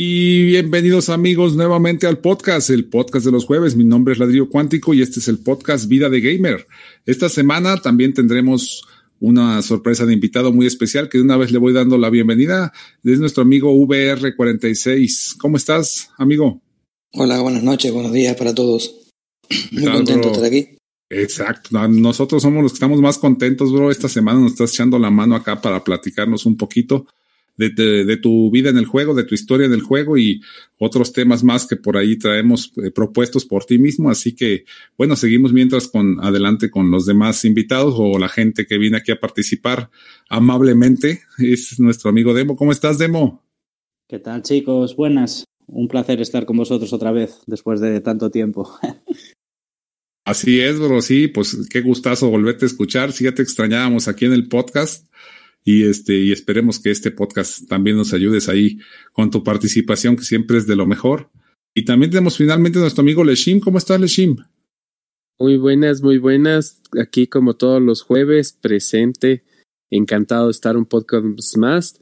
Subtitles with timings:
[0.00, 3.74] Y bienvenidos amigos nuevamente al podcast, el podcast de los jueves.
[3.74, 6.68] Mi nombre es Ladrillo Cuántico y este es el podcast Vida de Gamer.
[7.04, 8.86] Esta semana también tendremos
[9.18, 12.72] una sorpresa de invitado muy especial que de una vez le voy dando la bienvenida.
[13.02, 15.36] Es nuestro amigo VR46.
[15.36, 16.62] ¿Cómo estás, amigo?
[17.14, 19.10] Hola, buenas noches, buenos días para todos.
[19.72, 20.68] Muy contento de estar aquí.
[21.10, 23.90] Exacto, nosotros somos los que estamos más contentos, bro.
[23.90, 27.08] Esta semana nos estás echando la mano acá para platicarnos un poquito
[27.58, 30.40] de, tu vida en el juego, de tu historia en el juego y
[30.78, 34.10] otros temas más que por ahí traemos eh, propuestos por ti mismo.
[34.10, 34.64] Así que,
[34.96, 39.10] bueno, seguimos mientras con adelante con los demás invitados o la gente que viene aquí
[39.10, 39.90] a participar
[40.28, 41.22] amablemente.
[41.38, 42.56] Es nuestro amigo Demo.
[42.56, 43.42] ¿Cómo estás, Demo?
[44.08, 44.94] ¿Qué tal, chicos?
[44.96, 45.44] Buenas.
[45.66, 48.70] Un placer estar con vosotros otra vez después de tanto tiempo.
[50.24, 51.00] Así es, bro.
[51.00, 53.12] Sí, pues qué gustazo volverte a escuchar.
[53.12, 55.08] Sí, ya te extrañábamos aquí en el podcast
[55.68, 58.78] y este y esperemos que este podcast también nos ayudes ahí
[59.12, 61.30] con tu participación que siempre es de lo mejor.
[61.74, 63.60] Y también tenemos finalmente a nuestro amigo Leshim.
[63.60, 64.36] ¿Cómo estás, Leshim?
[65.38, 66.80] Muy buenas, muy buenas.
[66.98, 69.44] Aquí como todos los jueves, presente.
[69.90, 72.00] Encantado de estar un podcast más.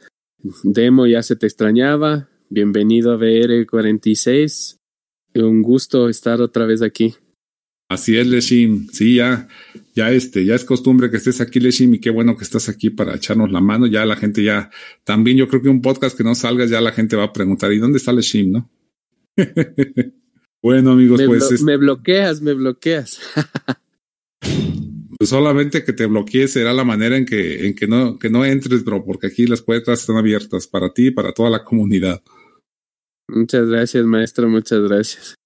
[0.63, 2.29] Demo ya se te extrañaba.
[2.49, 4.77] Bienvenido a VR46.
[5.35, 7.17] Un gusto estar otra vez aquí.
[7.89, 8.87] Así es, Leshim.
[8.93, 9.49] Sí, ya,
[9.97, 12.91] ya este, ya es costumbre que estés aquí, Leshim, y qué bueno que estás aquí
[12.91, 13.87] para echarnos la mano.
[13.87, 14.71] Ya la gente ya,
[15.05, 17.73] también yo creo que un podcast que no salga, ya la gente va a preguntar,
[17.73, 18.71] ¿y dónde está Leshim, no?
[20.63, 21.63] bueno, amigos, pues.
[21.63, 23.19] me bloqueas, me bloqueas.
[25.19, 28.45] pues solamente que te bloquees será la manera en que, en que no, que no
[28.45, 32.23] entres, bro, porque aquí las puertas están abiertas para ti y para toda la comunidad.
[33.29, 35.37] Muchas gracias, maestro, muchas gracias.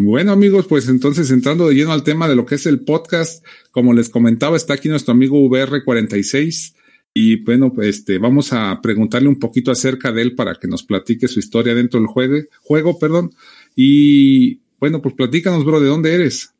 [0.00, 3.44] Bueno amigos, pues entonces entrando de lleno al tema de lo que es el podcast,
[3.72, 6.74] como les comentaba, está aquí nuestro amigo VR46
[7.12, 11.26] y bueno, este, vamos a preguntarle un poquito acerca de él para que nos platique
[11.26, 13.32] su historia dentro del juego, juego perdón.
[13.74, 16.52] Y bueno, pues platícanos, bro, ¿de dónde eres?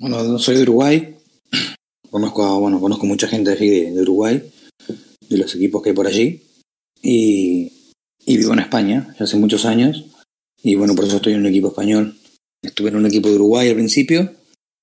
[0.00, 1.16] Bueno, soy de Uruguay.
[2.10, 4.42] Conozco bueno, conozco mucha gente de, de Uruguay,
[5.28, 6.42] de los equipos que hay por allí.
[7.00, 7.92] Y,
[8.26, 10.06] y vivo en España, ya hace muchos años.
[10.62, 12.16] Y bueno, por eso estoy en un equipo español.
[12.62, 14.34] Estuve en un equipo de Uruguay al principio.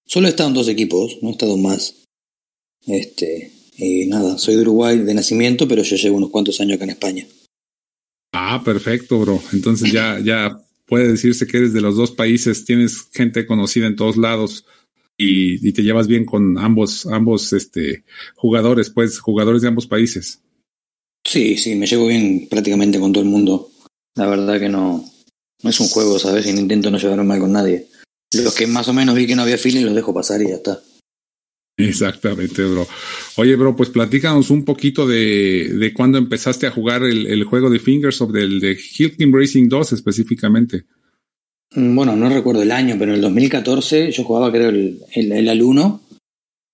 [0.05, 2.03] Solo he estado en dos equipos, no he estado más.
[2.85, 6.85] Este, y nada, soy de Uruguay de nacimiento, pero yo llevo unos cuantos años acá
[6.85, 7.27] en España.
[8.31, 9.41] Ah, perfecto, bro.
[9.51, 13.95] Entonces ya, ya puede decirse que eres de los dos países, tienes gente conocida en
[13.95, 14.65] todos lados
[15.17, 18.03] y, y te llevas bien con ambos, ambos este,
[18.35, 20.41] jugadores, pues, jugadores de ambos países.
[21.23, 23.71] Sí, sí, me llevo bien prácticamente con todo el mundo.
[24.13, 25.03] La verdad que no,
[25.65, 26.45] no es un juego, ¿sabes?
[26.45, 27.87] Y no intento no llevarme mal con nadie.
[28.31, 30.55] Los que más o menos vi que no había feeling los dejo pasar y ya
[30.55, 30.79] está.
[31.75, 32.87] Exactamente, bro.
[33.37, 37.71] Oye, bro, pues platícanos un poquito de, de cuándo empezaste a jugar el, el juego
[37.71, 40.85] de Fingers of del de Hilton Racing 2 específicamente.
[41.73, 45.31] Mm, bueno, no recuerdo el año, pero en el 2014 yo jugaba creo el, el,
[45.31, 46.01] el al 1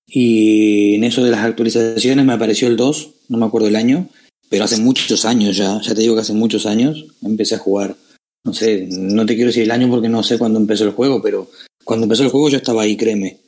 [0.06, 4.10] y en eso de las actualizaciones me apareció el 2, no me acuerdo el año,
[4.50, 7.96] pero hace muchos años ya, ya te digo que hace muchos años empecé a jugar
[8.44, 11.22] no sé, no te quiero decir el año porque no sé cuándo empezó el juego,
[11.22, 11.50] pero
[11.84, 13.40] cuando empezó el juego yo estaba ahí, créeme.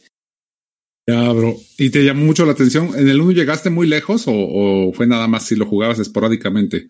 [1.08, 1.58] Ya, bro.
[1.78, 2.92] ¿Y te llamó mucho la atención?
[2.96, 6.88] ¿En el 1 llegaste muy lejos o, fue nada más si lo jugabas esporádicamente?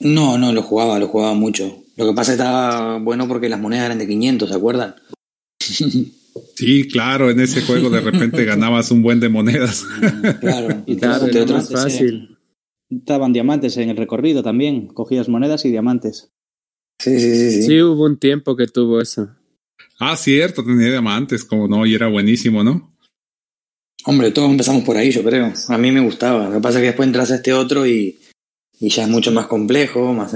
[0.00, 1.82] No, no, lo jugaba, lo jugaba mucho.
[1.96, 4.94] Lo que pasa es que estaba bueno porque las monedas eran de 500, ¿se acuerdan?
[6.56, 9.86] Sí, claro, en ese juego de repente ganabas un buen de monedas.
[10.40, 12.38] Claro, y claro, era más fácil.
[12.90, 16.33] Estaban diamantes en el recorrido también, cogías monedas y diamantes.
[16.98, 17.82] Sí, sí, sí, sí.
[17.82, 19.28] hubo un tiempo que tuvo eso.
[19.98, 22.94] Ah, cierto, tenía diamantes, como no, y era buenísimo, ¿no?
[24.06, 25.52] Hombre, todos empezamos por ahí, yo creo.
[25.68, 26.48] A mí me gustaba.
[26.48, 28.18] Lo que pasa es que después entras a este otro y,
[28.78, 30.34] y ya es mucho más complejo, más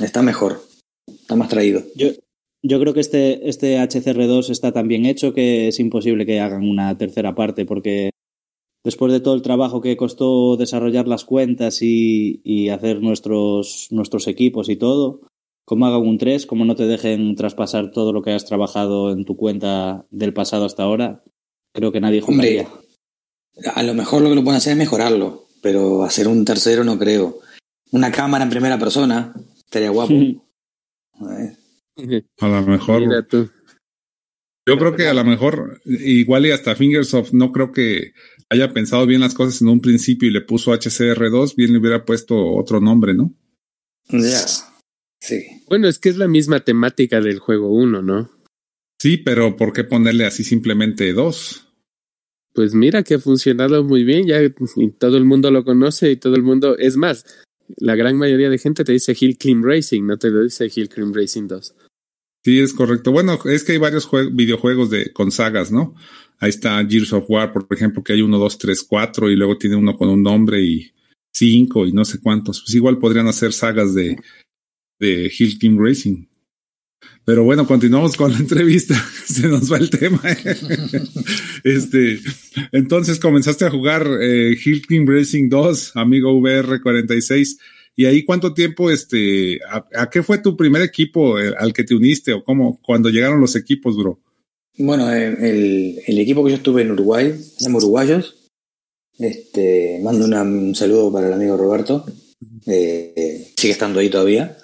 [0.00, 0.62] está mejor,
[1.06, 1.82] está más traído.
[1.94, 2.08] Yo,
[2.62, 6.68] yo creo que este, este HCR2 está tan bien hecho que es imposible que hagan
[6.68, 8.10] una tercera parte, porque
[8.84, 14.26] después de todo el trabajo que costó desarrollar las cuentas y, y hacer nuestros, nuestros
[14.26, 15.20] equipos y todo,
[15.68, 19.26] como hagan un 3, como no te dejen traspasar todo lo que has trabajado en
[19.26, 21.22] tu cuenta del pasado hasta ahora,
[21.74, 22.62] creo que nadie jugaría.
[22.62, 26.84] Hombre, a lo mejor lo que lo pueden hacer es mejorarlo, pero hacer un tercero
[26.84, 27.40] no creo.
[27.90, 30.14] Una cámara en primera persona estaría guapo.
[32.40, 33.02] a, lo mejor.
[34.66, 38.12] Yo creo que a lo mejor, igual y hasta Fingersoft, no creo que
[38.48, 42.06] haya pensado bien las cosas en un principio y le puso HCR2, bien le hubiera
[42.06, 43.34] puesto otro nombre, ¿no?
[44.08, 44.46] Ya.
[45.20, 45.44] Sí.
[45.68, 48.30] Bueno, es que es la misma temática del juego 1, ¿no?
[49.00, 51.66] Sí, pero ¿por qué ponerle así simplemente 2?
[52.54, 56.16] Pues mira que ha funcionado muy bien, ya y todo el mundo lo conoce y
[56.16, 57.24] todo el mundo, es más,
[57.76, 60.88] la gran mayoría de gente te dice Hill Climb Racing, no te lo dice Hill
[60.88, 61.74] Climb Racing 2.
[62.44, 63.12] Sí, es correcto.
[63.12, 65.94] Bueno, es que hay varios videojuegos de, con sagas, ¿no?
[66.40, 69.58] Ahí está Gears of War, por ejemplo, que hay uno, dos, tres, cuatro, y luego
[69.58, 70.92] tiene uno con un nombre y
[71.32, 72.60] cinco y no sé cuántos.
[72.60, 74.16] Pues igual podrían hacer sagas de,
[74.98, 76.26] de Hill Climb Racing.
[77.24, 78.94] Pero bueno, continuamos con la entrevista.
[79.26, 80.20] Se nos va el tema.
[81.64, 82.20] este,
[82.72, 87.58] entonces comenzaste a jugar eh, Hill Climb Racing 2, amigo VR46.
[87.94, 91.94] ¿Y ahí cuánto tiempo, este, a, qué fue tu primer equipo eh, al que te
[91.94, 94.20] uniste o cómo, cuando llegaron los equipos, bro?
[94.78, 98.36] Bueno, eh, el, el, equipo que yo estuve en Uruguay, se llama Uruguayos.
[99.18, 102.06] Este, mando un saludo para el amigo Roberto.
[102.66, 104.56] Eh, sigue estando ahí todavía.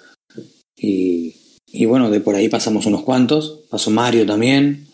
[0.85, 1.35] Y,
[1.71, 3.61] y, bueno, de por ahí pasamos unos cuantos.
[3.69, 4.87] Pasó Mario también.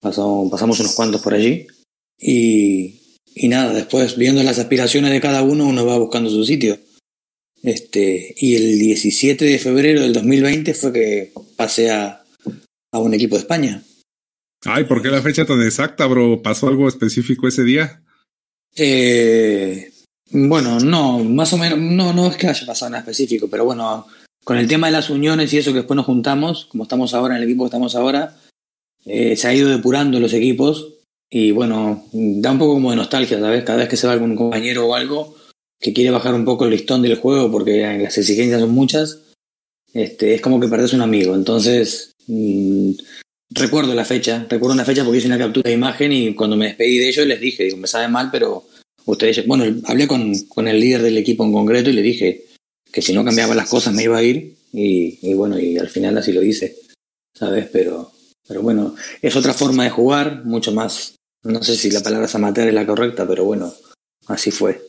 [0.00, 1.66] Pasó, pasamos unos cuantos por allí.
[2.18, 3.00] Y,
[3.34, 6.78] y nada, después viendo las aspiraciones de cada uno, uno va buscando su sitio.
[7.62, 12.24] Este, y el 17 de febrero del 2020 fue que pasé a,
[12.92, 13.82] a un equipo de España.
[14.64, 16.42] Ay, ¿por qué la fecha tan exacta, bro?
[16.42, 18.02] ¿Pasó algo específico ese día?
[18.74, 19.92] Eh,
[20.30, 24.06] bueno, no, más o menos, no, no es que haya pasado nada específico, pero bueno,
[24.46, 27.34] con el tema de las uniones y eso que después nos juntamos, como estamos ahora
[27.34, 28.36] en el equipo que estamos ahora,
[29.04, 30.92] eh, se ha ido depurando los equipos
[31.28, 33.64] y bueno, da un poco como de nostalgia, ¿sabes?
[33.64, 35.34] Cada vez que se va algún compañero o algo,
[35.80, 39.20] que quiere bajar un poco el listón del juego porque las exigencias son muchas,
[39.92, 41.34] este, es como que perdés un amigo.
[41.34, 42.92] Entonces, mmm,
[43.50, 46.66] recuerdo la fecha, recuerdo una fecha porque hice una captura de imagen y cuando me
[46.66, 48.62] despedí de ellos les dije, digo, me sabe mal, pero
[49.06, 52.46] ustedes, bueno, hablé con, con el líder del equipo en concreto y le dije
[52.92, 56.18] que si no cambiaba las cosas me iba a ir y, bueno, y al final
[56.18, 56.76] así lo hice,
[57.34, 57.68] ¿sabes?
[57.72, 58.12] Pero,
[58.46, 62.68] pero bueno, es otra forma de jugar, mucho más, no sé si la palabra amateur
[62.68, 63.72] es la correcta, pero bueno,
[64.26, 64.82] así fue.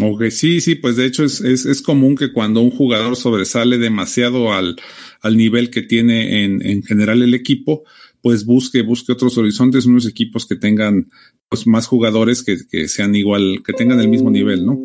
[0.00, 3.76] Ok, sí, sí, pues de hecho es, es, es, común que cuando un jugador sobresale
[3.76, 4.76] demasiado al,
[5.20, 7.84] al nivel que tiene en, en, general el equipo,
[8.22, 11.10] pues busque, busque otros horizontes, unos equipos que tengan
[11.48, 14.78] pues más jugadores que, que sean igual, que tengan el mismo nivel, ¿no?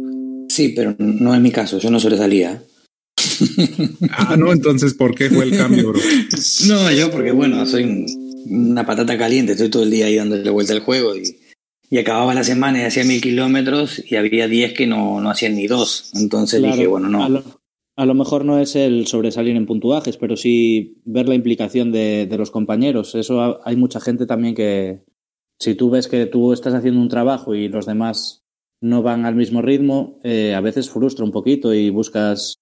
[0.56, 2.64] Sí, pero no es mi caso, yo no sobresalía.
[4.12, 6.00] ah, no, entonces, ¿por qué fue el cambio, bro?
[6.68, 8.06] no, yo porque, bueno, soy
[8.48, 11.24] una patata caliente, estoy todo el día ahí dándole vuelta al juego y
[11.90, 15.56] y acababa la semana y hacía mil kilómetros y había diez que no, no hacían
[15.56, 16.12] ni dos.
[16.16, 17.24] Entonces claro, dije, bueno, no.
[17.24, 17.44] A lo,
[17.96, 22.26] a lo, mejor no es el sobresalir en puntuajes, pero sí ver la implicación de,
[22.26, 23.14] de, los compañeros.
[23.16, 25.04] Eso hay mucha gente también que,
[25.60, 28.45] si tú ves que tú estás haciendo un trabajo y los demás
[28.86, 32.60] no van al mismo ritmo, eh, a veces frustra un poquito y buscas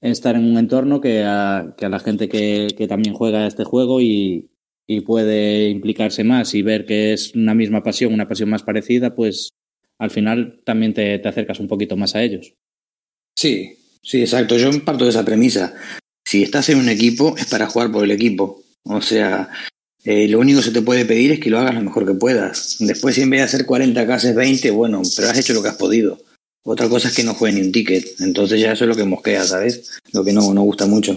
[0.00, 3.62] estar en un entorno que a, que a la gente que, que también juega este
[3.62, 4.50] juego y,
[4.88, 9.14] y puede implicarse más y ver que es una misma pasión, una pasión más parecida,
[9.14, 9.50] pues
[9.98, 12.54] al final también te, te acercas un poquito más a ellos.
[13.36, 14.56] Sí, sí, exacto.
[14.56, 15.74] Yo parto de esa premisa.
[16.26, 18.64] Si estás en un equipo es para jugar por el equipo.
[18.84, 19.48] O sea,
[20.04, 22.14] eh, lo único que se te puede pedir es que lo hagas lo mejor que
[22.14, 22.76] puedas.
[22.80, 25.68] Después, si en vez de hacer 40 haces 20, bueno, pero has hecho lo que
[25.68, 26.18] has podido.
[26.64, 28.20] Otra cosa es que no juegues ni un ticket.
[28.20, 30.00] Entonces ya eso es lo que mosquea, ¿sabes?
[30.12, 31.16] Lo que no, no gusta mucho.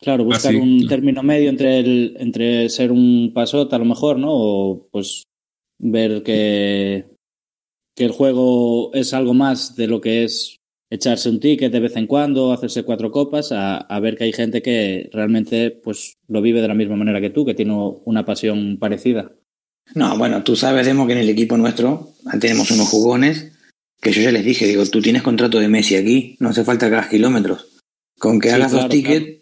[0.00, 0.60] Claro, buscar Así.
[0.60, 4.28] un término medio entre el, entre ser un pasote a lo mejor, ¿no?
[4.30, 5.24] O pues
[5.80, 7.04] ver que,
[7.96, 10.57] que el juego es algo más de lo que es
[10.90, 14.32] echarse un ticket de vez en cuando, hacerse cuatro copas, a, a, ver que hay
[14.32, 18.24] gente que realmente pues lo vive de la misma manera que tú, que tiene una
[18.24, 19.32] pasión parecida.
[19.94, 23.52] No, bueno, tú sabes, Demo, que en el equipo nuestro tenemos unos jugones
[24.00, 26.88] que yo ya les dije, digo, tú tienes contrato de Messi aquí, no hace falta
[26.88, 27.66] que hagas kilómetros.
[28.18, 29.38] Con que sí, hagas claro, dos tickets, claro.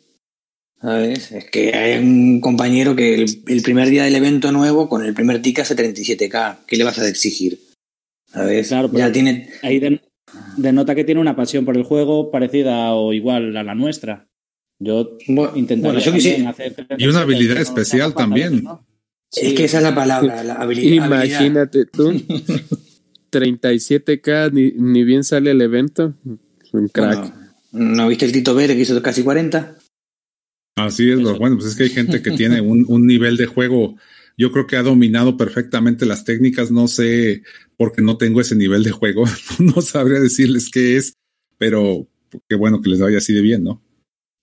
[0.80, 1.32] ¿Sabes?
[1.32, 5.14] Es que hay un compañero que el, el, primer día del evento nuevo, con el
[5.14, 6.58] primer ticket hace 37k.
[6.66, 7.58] ¿Qué le vas a exigir?
[8.30, 8.68] ¿Sabes?
[8.68, 9.48] Claro, ya tiene.
[9.62, 10.02] Ahí den,
[10.56, 14.28] denota que tiene una pasión por el juego parecida o igual a la nuestra.
[14.78, 16.50] Yo bueno, intentaría bueno, yo quisiera...
[16.50, 16.75] hacer.
[16.98, 18.62] Y una habilidad especial también.
[18.62, 18.86] ¿no?
[19.30, 19.46] Sí.
[19.46, 21.06] Es que esa es la palabra, la habilidad.
[21.06, 22.12] Imagínate tú.
[23.32, 26.14] 37k, ni, ni, bien sale el evento.
[26.72, 27.18] Un crack.
[27.18, 29.76] Bueno, ¿No viste el Tito Vere que hizo casi 40?
[30.76, 31.38] Así es, Eso.
[31.38, 33.96] bueno, pues es que hay gente que tiene un, un, nivel de juego,
[34.37, 37.43] yo creo que ha dominado perfectamente las técnicas, no sé,
[37.76, 39.25] porque no tengo ese nivel de juego,
[39.59, 41.14] no sabría decirles qué es,
[41.59, 42.07] pero
[42.49, 43.83] qué bueno que les vaya así de bien, ¿no?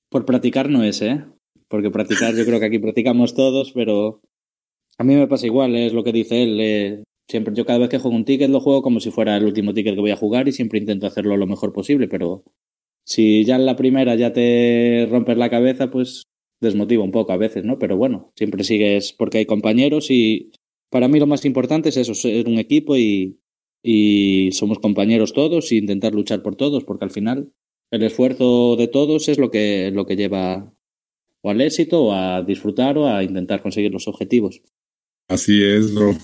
[0.10, 1.24] Por practicar no es, ¿eh?
[1.68, 4.22] Porque practicar, yo creo que aquí practicamos todos, pero
[4.98, 6.60] A mí me pasa igual, es lo que dice él.
[6.62, 9.46] Eh, siempre yo cada vez que juego un ticket lo juego como si fuera el
[9.46, 12.44] último ticket que voy a jugar y siempre intento hacerlo lo mejor posible, pero
[13.06, 16.24] si ya en la primera ya te rompes la cabeza, pues
[16.64, 17.78] desmotiva un poco a veces, ¿no?
[17.78, 20.52] Pero bueno, siempre sigues porque hay compañeros y
[20.90, 23.40] para mí lo más importante es eso, ser un equipo y,
[23.84, 27.52] y somos compañeros todos e intentar luchar por todos, porque al final
[27.92, 30.74] el esfuerzo de todos es lo que, lo que lleva
[31.42, 34.62] o al éxito o a disfrutar o a intentar conseguir los objetivos.
[35.28, 36.16] Así es, bro.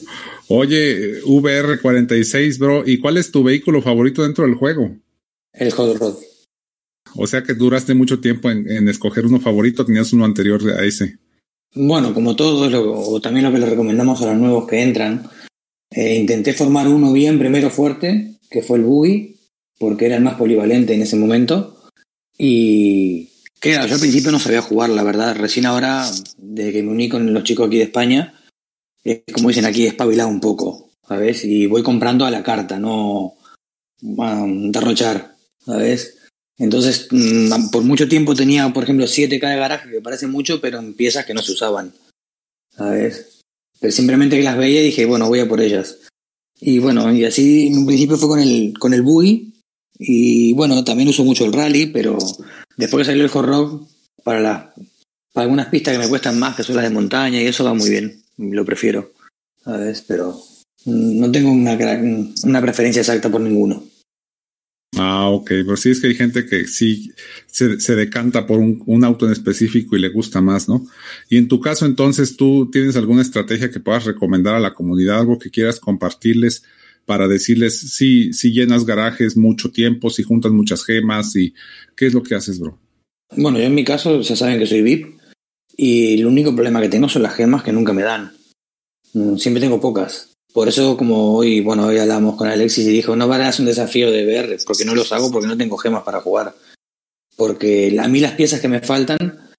[0.48, 4.96] Oye, VR46, bro, ¿y cuál es tu vehículo favorito dentro del juego?
[5.54, 6.16] El Hot Rod.
[7.16, 11.18] O sea que duraste mucho tiempo en, escoger uno favorito, tenías uno anterior a ese.
[11.74, 15.30] Bueno, como todos, o también lo que le recomendamos a los nuevos que entran,
[15.92, 19.40] eh, intenté formar uno bien primero fuerte, que fue el Buggy,
[19.78, 21.84] porque era el más polivalente en ese momento.
[22.38, 25.36] Y que yo al principio no sabía jugar, la verdad.
[25.36, 28.34] Recién ahora, desde que me uní con los chicos aquí de España,
[29.04, 31.44] es como dicen aquí, espabilado un poco, ¿sabes?
[31.44, 33.34] Y voy comprando a la carta, no
[34.20, 36.19] a derrochar, ¿sabes?
[36.60, 40.80] Entonces, mm, por mucho tiempo tenía, por ejemplo, 7K de garaje, que parece mucho, pero
[40.80, 41.94] en piezas que no se usaban,
[42.76, 43.42] ¿sabes?
[43.80, 45.98] Pero simplemente que las veía y dije, bueno, voy a por ellas.
[46.60, 49.54] Y bueno, y así en un principio fue con el, con el buggy,
[49.98, 52.18] y bueno, también uso mucho el rally, pero
[52.78, 53.88] después que salió el hot
[54.24, 54.74] para, la,
[55.34, 57.74] para algunas pistas que me cuestan más, que son las de montaña, y eso va
[57.74, 59.12] muy bien lo prefiero,
[59.64, 60.04] ¿sabes?
[60.08, 60.42] Pero
[60.86, 61.78] no tengo una,
[62.44, 63.84] una preferencia exacta por ninguno.
[64.98, 67.12] Ah, ok, pero sí es que hay gente que sí
[67.46, 70.86] se, decanta por un, un, auto en específico y le gusta más, ¿no?
[71.30, 75.20] Y en tu caso, entonces, ¿tú tienes alguna estrategia que puedas recomendar a la comunidad,
[75.20, 76.64] algo que quieras compartirles
[77.06, 81.54] para decirles si, si llenas garajes mucho tiempo, si juntas muchas gemas y
[81.96, 82.78] qué es lo que haces, bro?
[83.36, 85.20] Bueno, yo en mi caso, ya saben que soy VIP,
[85.78, 88.34] y el único problema que tengo son las gemas que nunca me dan.
[89.14, 90.34] Mm, siempre tengo pocas.
[90.54, 94.12] Por eso, como hoy, bueno, hoy hablamos con Alexis y dijo, no vale, un desafío
[94.12, 96.56] de ver, porque no los hago porque no tengo gemas para jugar.
[97.36, 99.50] Porque a mí las piezas que me faltan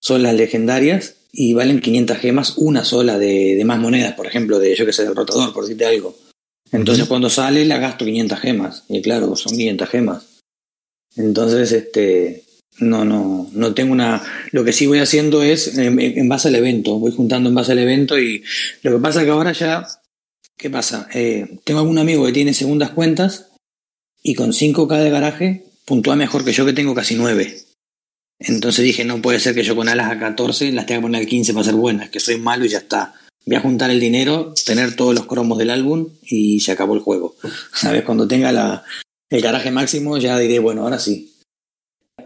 [0.00, 4.74] son las legendarias y valen 500 gemas una sola de, más monedas, por ejemplo, de
[4.74, 6.16] yo que sé, del rotador, por decirte algo.
[6.72, 8.84] Entonces cuando sale la gasto 500 gemas.
[8.88, 10.26] Y claro, son 500 gemas.
[11.16, 12.44] Entonces, este,
[12.78, 14.22] no, no, no tengo una.
[14.52, 16.98] Lo que sí voy haciendo es en, base al evento.
[16.98, 18.42] Voy juntando en base al evento y
[18.82, 19.86] lo que pasa es que ahora ya.
[20.56, 21.08] ¿Qué pasa?
[21.12, 23.52] Eh, tengo algún amigo que tiene segundas cuentas
[24.22, 27.58] y con 5K de garaje puntúa mejor que yo que tengo casi 9.
[28.38, 31.20] Entonces dije, no puede ser que yo con alas a 14 las tenga que poner
[31.20, 33.14] al 15 para ser buenas, que soy malo y ya está.
[33.44, 37.00] Voy a juntar el dinero, tener todos los cromos del álbum y se acabó el
[37.00, 37.36] juego.
[37.74, 38.02] ¿Sabes?
[38.02, 38.84] Cuando tenga la,
[39.30, 41.36] el garaje máximo ya diré, bueno, ahora sí,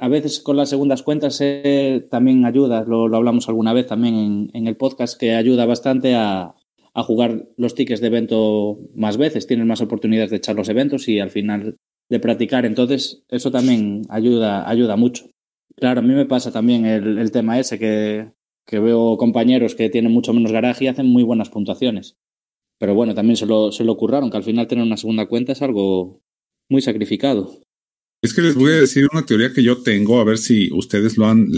[0.01, 4.67] a veces con las segundas cuentas eh, también ayuda, lo, hablamos alguna vez también en,
[4.67, 6.55] el podcast, que ayuda bastante a,
[6.95, 11.21] jugar los tickets de evento más veces, tienes más oportunidades de echar los eventos y
[11.21, 11.77] al final
[12.09, 15.31] de practicar, entonces eso también ayuda, ayuda mucho.
[15.77, 18.33] Claro, a mí me pasa también el, tema ese que,
[18.67, 22.17] que, veo compañeros que tienen mucho menos garaje y hacen muy buenas puntuaciones.
[22.79, 25.53] Pero bueno, también se lo, se lo curraron, que al final tener una segunda cuenta
[25.53, 26.21] es algo
[26.69, 27.61] muy sacrificado.
[28.23, 31.17] Es que les voy a decir una teoría que yo tengo, a ver si ustedes
[31.17, 31.49] lo han,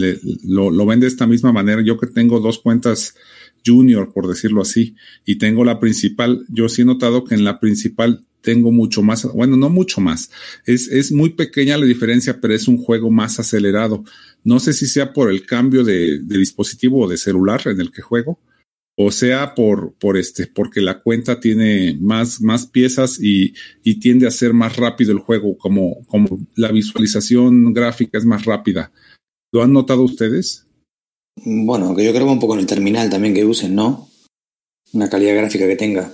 [0.44, 1.82] lo, ven de esta misma manera.
[1.82, 3.16] Yo que tengo dos cuentas
[3.64, 7.60] junior, por decirlo así, y tengo la principal, yo sí he notado que en la
[7.60, 10.30] principal tengo mucho más, bueno, no mucho más.
[10.66, 14.04] Es, es muy pequeña la diferencia, pero es un juego más acelerado.
[14.44, 17.92] No sé si sea por el cambio de, de dispositivo o de celular en el
[17.92, 18.40] que juego,
[18.96, 24.26] o sea por, por este, porque la cuenta tiene más, más piezas y, y, tiende
[24.26, 28.92] a ser más rápido el juego, como, como la visualización gráfica es más rápida.
[29.52, 30.66] ¿Lo han notado ustedes?
[31.36, 34.08] Bueno, que yo creo que un poco en el terminal también que usen, ¿no?
[34.92, 36.12] Una calidad gráfica que tenga.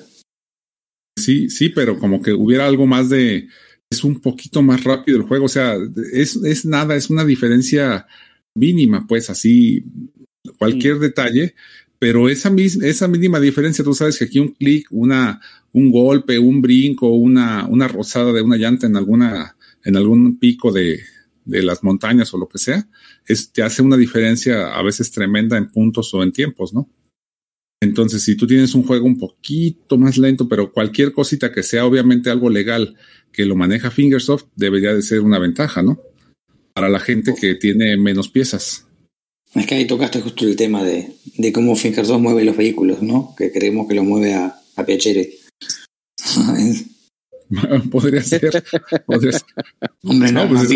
[1.18, 3.48] Sí, sí, pero como que hubiera algo más de.
[3.90, 5.46] Es un poquito más rápido el juego.
[5.46, 5.76] O sea,
[6.12, 8.06] es, es nada, es una diferencia
[8.54, 9.84] mínima, pues así.
[10.58, 11.54] Cualquier detalle
[11.98, 15.40] pero esa, esa mínima diferencia, tú sabes que aquí un clic, una,
[15.72, 20.70] un golpe, un brinco, una, una rozada de una llanta en alguna, en algún pico
[20.70, 21.00] de,
[21.48, 22.88] de las montañas o lo que sea,
[23.26, 26.88] es, te hace una diferencia a veces tremenda en puntos o en tiempos, ¿no?
[27.80, 31.86] Entonces, si tú tienes un juego un poquito más lento, pero cualquier cosita que sea
[31.86, 32.96] obviamente algo legal
[33.32, 35.98] que lo maneja Fingersoft, debería de ser una ventaja, ¿no?
[36.74, 38.86] Para la gente que tiene menos piezas.
[39.54, 43.00] Es que ahí tocaste justo el tema de, de cómo Finger 2 mueve los vehículos,
[43.00, 43.34] ¿no?
[43.38, 45.38] Que creemos que lo mueve a, a Piacere.
[47.90, 48.62] podría, ser,
[50.02, 50.68] Hombre, no, pues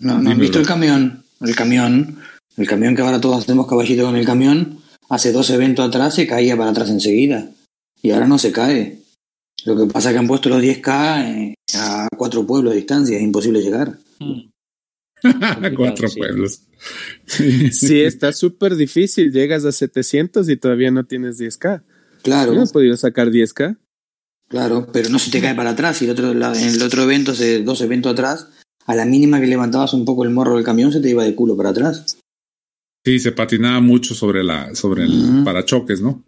[0.00, 1.24] no, no, han visto el camión.
[1.40, 2.18] El camión,
[2.56, 4.80] el camión que ahora todos hacemos caballito con el camión.
[5.08, 7.50] hace dos eventos atrás se caía para atrás enseguida.
[8.02, 8.98] Y ahora no se cae.
[9.64, 13.16] Lo que pasa es que han puesto los 10K eh, a cuatro pueblos de distancia,
[13.16, 13.98] es imposible llegar.
[15.76, 16.62] cuatro pueblos.
[17.26, 19.32] sí, está súper difícil.
[19.32, 21.82] Llegas a 700 y todavía no tienes 10K.
[22.22, 22.54] Claro.
[22.54, 23.76] ¿No has podido sacar 10K?
[24.48, 26.00] Claro, pero no se te cae para atrás.
[26.02, 28.48] Y el otro, en el otro evento, hace dos eventos atrás,
[28.88, 31.34] a la mínima que levantabas un poco el morro del camión, se te iba de
[31.34, 32.18] culo para atrás.
[33.04, 36.24] Sí, se patinaba mucho sobre la, sobre el parachoques, ¿no?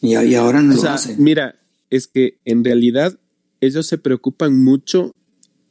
[0.00, 1.16] Y, ahora no lo hace.
[1.18, 1.56] Mira,
[1.90, 3.18] es que en realidad
[3.60, 5.12] ellos se preocupan mucho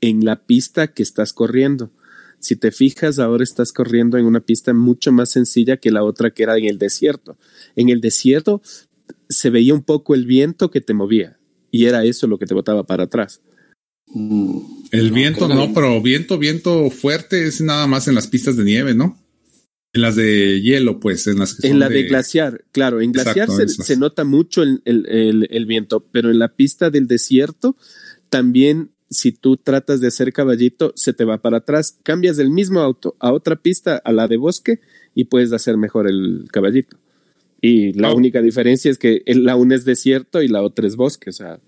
[0.02, 1.92] en la pista que estás corriendo.
[2.40, 6.32] Si te fijas, ahora estás corriendo en una pista mucho más sencilla que la otra
[6.32, 7.38] que era en el desierto.
[7.78, 8.62] En el desierto
[9.30, 11.40] se veía un poco el viento que te movía
[11.72, 13.42] y era eso lo que te botaba para atrás.
[14.16, 14.60] Mm.
[14.92, 18.96] El viento no, pero viento, viento fuerte es nada más en las pistas de nieve,
[18.96, 19.22] ¿no?
[19.94, 23.50] En las de hielo, pues, en las que En la de, glaciar, claro, en glaciar
[23.50, 27.78] se, nota mucho el, el, el, viento, pero en la pista del desierto
[28.30, 31.98] también si tú tratas de hacer caballito, se te va para atrás.
[32.04, 34.80] Cambias del mismo auto a otra pista, a la de bosque,
[35.14, 36.98] y puedes hacer mejor el caballito.
[37.62, 38.16] Y la oh.
[38.16, 41.30] única diferencia es que la una es desierto y la otra es bosque.
[41.30, 41.60] O sea,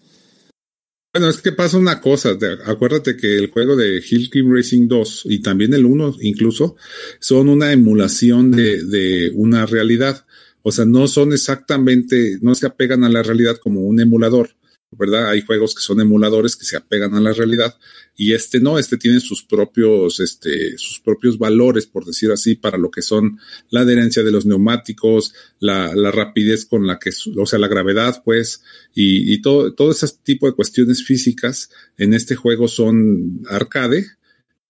[1.17, 5.23] bueno, es que pasa una cosa, acuérdate que el juego de Hill Climb Racing 2
[5.25, 6.75] y también el 1 incluso
[7.19, 10.27] son una emulación de, de, una realidad.
[10.61, 14.56] O sea, no son exactamente, no se apegan a la realidad como un emulador.
[14.91, 15.29] ¿Verdad?
[15.29, 17.75] Hay juegos que son emuladores que se apegan a la realidad
[18.15, 22.77] y este no, este tiene sus propios, este, sus propios valores, por decir así, para
[22.77, 23.39] lo que son
[23.69, 28.21] la adherencia de los neumáticos, la, la rapidez con la que, o sea, la gravedad,
[28.23, 28.63] pues,
[28.93, 34.05] y, y todo, todo ese tipo de cuestiones físicas en este juego son arcade,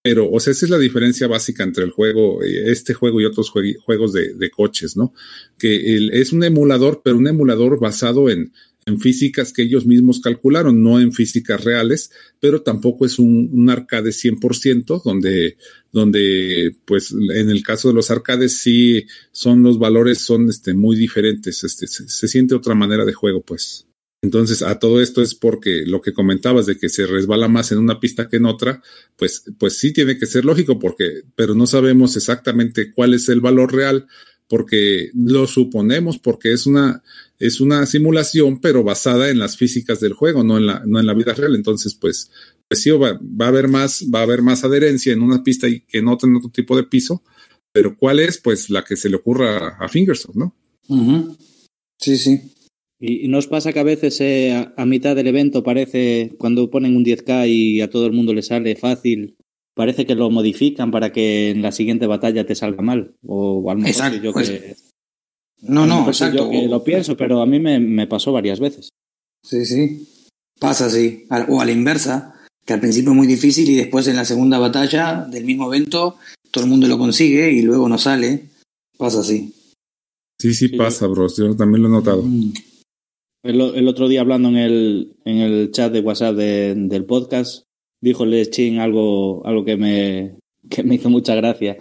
[0.09, 3.49] pero, o sea, esa es la diferencia básica entre el juego, este juego y otros
[3.49, 5.13] juegos de, coches, ¿no?
[5.57, 8.53] Que es un emulador, pero un emulador basado en,
[8.87, 13.69] en físicas que ellos mismos calcularon, no en físicas reales, pero tampoco es un, un
[13.69, 15.57] arcade 100%, donde,
[15.91, 20.95] donde, pues, en el caso de los arcades sí son los valores son este, muy
[20.95, 23.85] diferentes, este, se, siente otra manera de juego, pues.
[24.21, 27.79] Entonces, a todo esto es porque lo que comentabas de que se resbala más en
[27.79, 28.81] una pista que en otra,
[29.17, 33.41] pues, pues sí tiene que ser lógico, porque, pero no sabemos exactamente cuál es el
[33.41, 34.07] valor real,
[34.47, 37.03] porque lo suponemos, porque es una,
[37.39, 41.05] es una simulación, pero basada en las físicas del juego, no en la, no en
[41.05, 41.55] la vida real.
[41.55, 42.31] Entonces, pues,
[42.67, 45.67] pues sí, va, va a haber más, va a haber más adherencia en una pista
[45.67, 47.23] y que no en otro tipo de piso.
[47.71, 48.39] Pero ¿cuál es?
[48.39, 50.55] Pues la que se le ocurra a Fingerson, ¿no?
[51.99, 52.41] Sí, sí.
[52.99, 57.05] ¿Y nos pasa que a veces eh, a, mitad del evento parece, cuando ponen un
[57.05, 59.35] 10K y a todo el mundo le sale fácil,
[59.75, 63.15] parece que lo modifican para que en la siguiente batalla te salga mal?
[63.23, 64.75] O al menos yo pues, que
[65.61, 66.51] no, no, exacto.
[66.51, 68.89] Yo lo pienso, pero a mí me, pasó varias veces.
[69.43, 70.07] Sí, sí.
[70.59, 71.25] Pasa así.
[71.49, 72.33] O a la inversa,
[72.65, 76.17] que al principio es muy difícil y después en la segunda batalla del mismo evento
[76.51, 78.49] todo el mundo lo consigue y luego no sale.
[78.97, 79.53] Pasa así.
[80.39, 81.27] Sí, sí, pasa, bro.
[81.35, 82.23] Yo también lo he notado.
[82.23, 82.53] Mm.
[83.43, 87.63] El, otro día hablando en el, en el chat de WhatsApp del podcast,
[88.01, 90.37] dijo Chin algo, algo que, me,
[90.69, 91.77] que me hizo mucha gracia.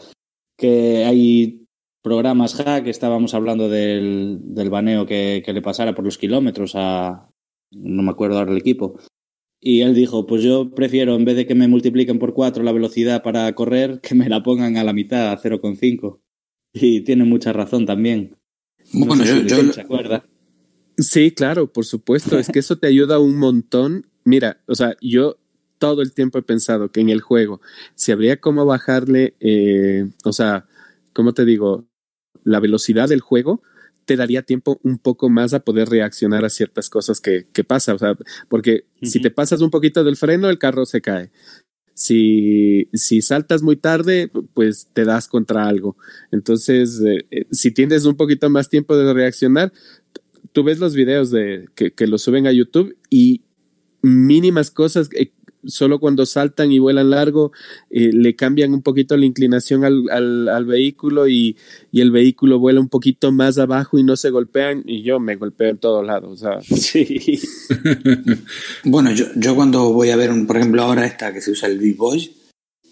[0.56, 1.65] Que hay
[2.06, 7.28] programas hack estábamos hablando del, del baneo que, que, le pasara por los kilómetros a.
[7.72, 8.96] No me acuerdo ahora el equipo.
[9.60, 12.70] Y él dijo: Pues yo prefiero, en vez de que me multipliquen por cuatro la
[12.70, 16.20] velocidad para correr, que me la pongan a la mitad, a 0,5.
[16.72, 18.36] Y tiene mucha razón también.
[18.92, 20.24] bueno, yo, ¿Se acuerda?
[20.98, 22.38] Sí, claro, por supuesto.
[22.38, 24.06] es que eso te ayuda un montón.
[24.22, 25.38] Mira, o sea, yo
[25.78, 27.60] todo el tiempo he pensado que en el juego,
[27.96, 30.66] si habría como bajarle, eh, o sea,
[31.12, 31.84] ¿cómo te digo?
[32.46, 33.62] La velocidad del juego,
[34.06, 37.92] te daría tiempo un poco más a poder reaccionar a ciertas cosas que, que pasa.
[37.92, 38.16] O sea,
[38.48, 41.30] porque si te pasas un poquito del freno, el carro se cae.
[41.92, 45.96] Si, si saltas muy tarde, pues te das contra algo.
[46.30, 49.72] Entonces, eh, eh, si tienes un poquito más tiempo de reaccionar,
[50.52, 53.42] tú ves los videos de, que, que lo suben a YouTube y
[54.02, 55.32] mínimas cosas, eh,
[55.66, 57.52] solo cuando saltan y vuelan largo,
[57.90, 61.56] eh, le cambian un poquito la inclinación al, al, al vehículo y,
[61.92, 65.36] y, el vehículo vuela un poquito más abajo y no se golpean y yo me
[65.36, 66.32] golpeo en todos lados.
[66.32, 66.60] O sea.
[66.62, 67.40] Sí.
[68.84, 71.68] bueno, yo, yo cuando voy a ver, un, por ejemplo, ahora esta que se usa
[71.68, 72.30] el Big Boy,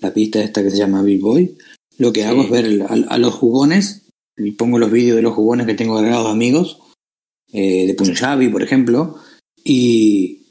[0.01, 1.57] la pista esta que se llama Big Boy,
[1.99, 5.35] lo que hago es ver a, a, los jugones y pongo los vídeos de los
[5.35, 6.81] jugones que tengo agregados amigos,
[7.53, 9.17] eh, de Punjabi, por ejemplo,
[9.63, 10.44] y,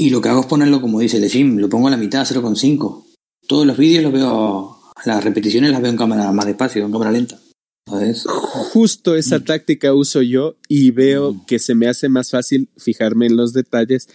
[0.00, 3.04] y lo que hago es ponerlo, como dice Lechim, lo pongo a la mitad, 0,5.
[3.46, 7.12] Todos los vídeos los veo, las repeticiones las veo en cámara más despacio, en cámara
[7.12, 7.38] lenta.
[8.72, 11.44] Justo esa táctica uso yo y veo mm.
[11.44, 14.08] que se me hace más fácil fijarme en los detalles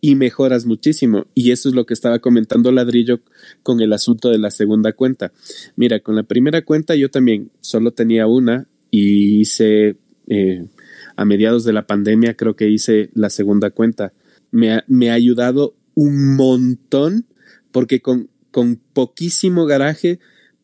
[0.00, 1.26] y mejoras muchísimo.
[1.34, 3.18] Y eso es lo que estaba comentando Ladrillo
[3.64, 5.32] con el asunto de la segunda cuenta.
[5.74, 9.96] Mira, con la primera cuenta yo también solo tenía una y hice
[10.28, 10.68] eh,
[11.16, 14.12] a mediados de la pandemia creo que hice la segunda cuenta.
[14.52, 17.26] Me ha, me ha ayudado un montón
[17.72, 20.20] porque con, con poquísimo garaje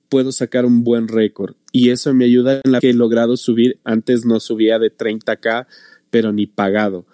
[0.08, 1.56] puedo sacar un buen récord.
[1.72, 3.78] Y eso me ayuda en la que he logrado subir.
[3.84, 5.66] Antes no subía de 30k,
[6.10, 7.06] pero ni pagado.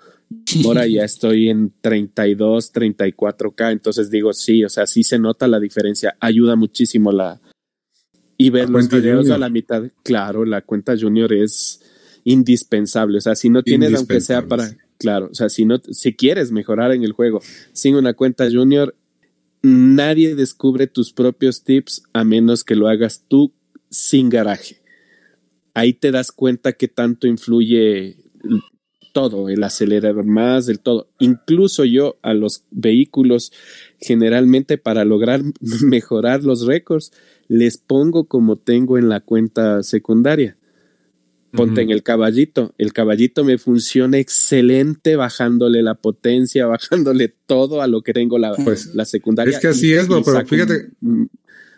[0.65, 5.61] Ahora ya estoy en 32, 34K, entonces digo, sí, o sea, sí se nota la
[5.61, 7.41] diferencia, ayuda muchísimo la...
[8.37, 11.81] Y ver los videos a la mitad, claro, la cuenta junior es
[12.25, 16.15] indispensable, o sea, si no tienes, aunque sea para, claro, o sea, si no, si
[16.15, 17.41] quieres mejorar en el juego
[17.73, 18.97] sin una cuenta junior,
[19.63, 23.53] nadie descubre tus propios tips a menos que lo hagas tú
[23.91, 24.83] sin garaje.
[25.75, 28.17] Ahí te das cuenta que tanto influye
[29.15, 31.09] todo, el acelerador más, del todo.
[31.21, 33.53] Incluso yo a los vehículos,
[34.01, 37.13] generalmente para lograr mejorar los récords,
[37.49, 40.59] les pongo como tengo en la cuenta secundaria.
[41.57, 42.75] Ponte en el caballito.
[42.79, 48.55] El caballito me funciona excelente bajándole la potencia, bajándole todo a lo que tengo la,
[48.55, 49.55] pues, la secundaria.
[49.55, 50.90] Es que así es, pero fíjate.
[51.01, 51.31] Un,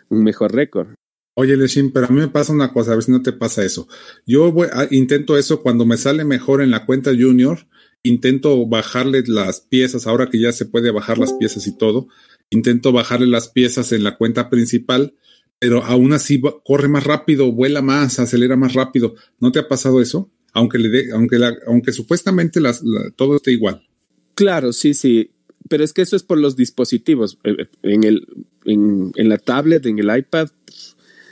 [0.09, 0.87] mejor récord.
[1.35, 3.63] Oye, Leshim, pero a mí me pasa una cosa, a ver si no te pasa
[3.63, 3.87] eso.
[4.25, 7.67] Yo voy intento eso cuando me sale mejor en la cuenta junior,
[8.03, 12.07] intento bajarle las piezas, ahora que ya se puede bajar las piezas y todo,
[12.49, 15.13] intento bajarle las piezas en la cuenta principal,
[15.59, 19.15] pero aún así corre más rápido, vuela más, acelera más rápido.
[19.39, 20.29] ¿No te ha pasado eso?
[20.53, 22.83] Aunque le dé, aunque la, aunque supuestamente las,
[23.15, 23.87] todo esté igual.
[24.35, 25.31] Claro, sí, sí.
[25.69, 27.39] Pero es que eso es por los dispositivos.
[27.43, 28.27] Eh, eh, en el,
[28.65, 30.49] en, en la tablet, en el iPad,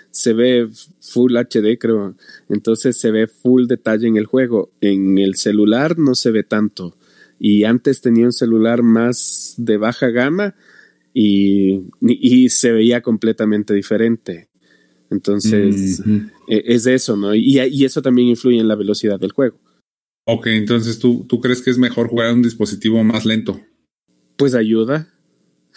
[0.09, 0.69] se ve
[1.01, 2.15] full HD, creo.
[2.49, 4.71] Entonces se ve full detalle en el juego.
[4.81, 6.97] En el celular no se ve tanto.
[7.39, 10.55] Y antes tenía un celular más de baja gama
[11.17, 14.49] y, y se veía completamente diferente.
[15.09, 16.01] Entonces,
[16.49, 17.33] e, es eso, ¿no?
[17.33, 19.57] Y, y, eso también influye en la velocidad del juego.
[20.25, 23.61] Ok, entonces ¿tú, tú crees que es mejor jugar un dispositivo más lento.
[24.35, 25.07] Pues ayuda.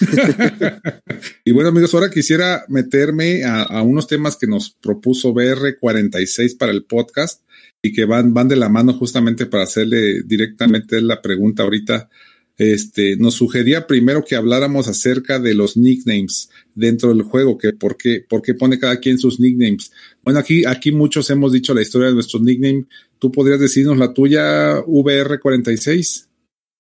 [1.45, 6.85] y bueno, amigos, ahora quisiera meterme a, unos temas que nos propuso BR46 para el
[6.85, 7.45] podcast
[7.81, 12.09] y que van, van de la mano justamente para hacerle directamente la pregunta ahorita.
[12.59, 17.97] Este, nos sugería primero que habláramos acerca de los nicknames dentro del juego, que por
[17.97, 19.93] qué, por qué pone cada quien sus nicknames.
[20.25, 22.87] Bueno, aquí, aquí muchos hemos dicho la historia de nuestros nicknames.
[23.21, 26.27] ¿Tú podrías decirnos la tuya, VR46?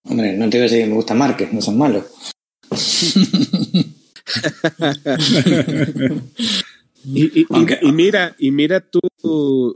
[0.03, 2.07] Hombre, no te iba a decir que me gusta Márquez, no son malos.
[7.05, 7.47] y,
[7.93, 8.99] mira, y mira tú,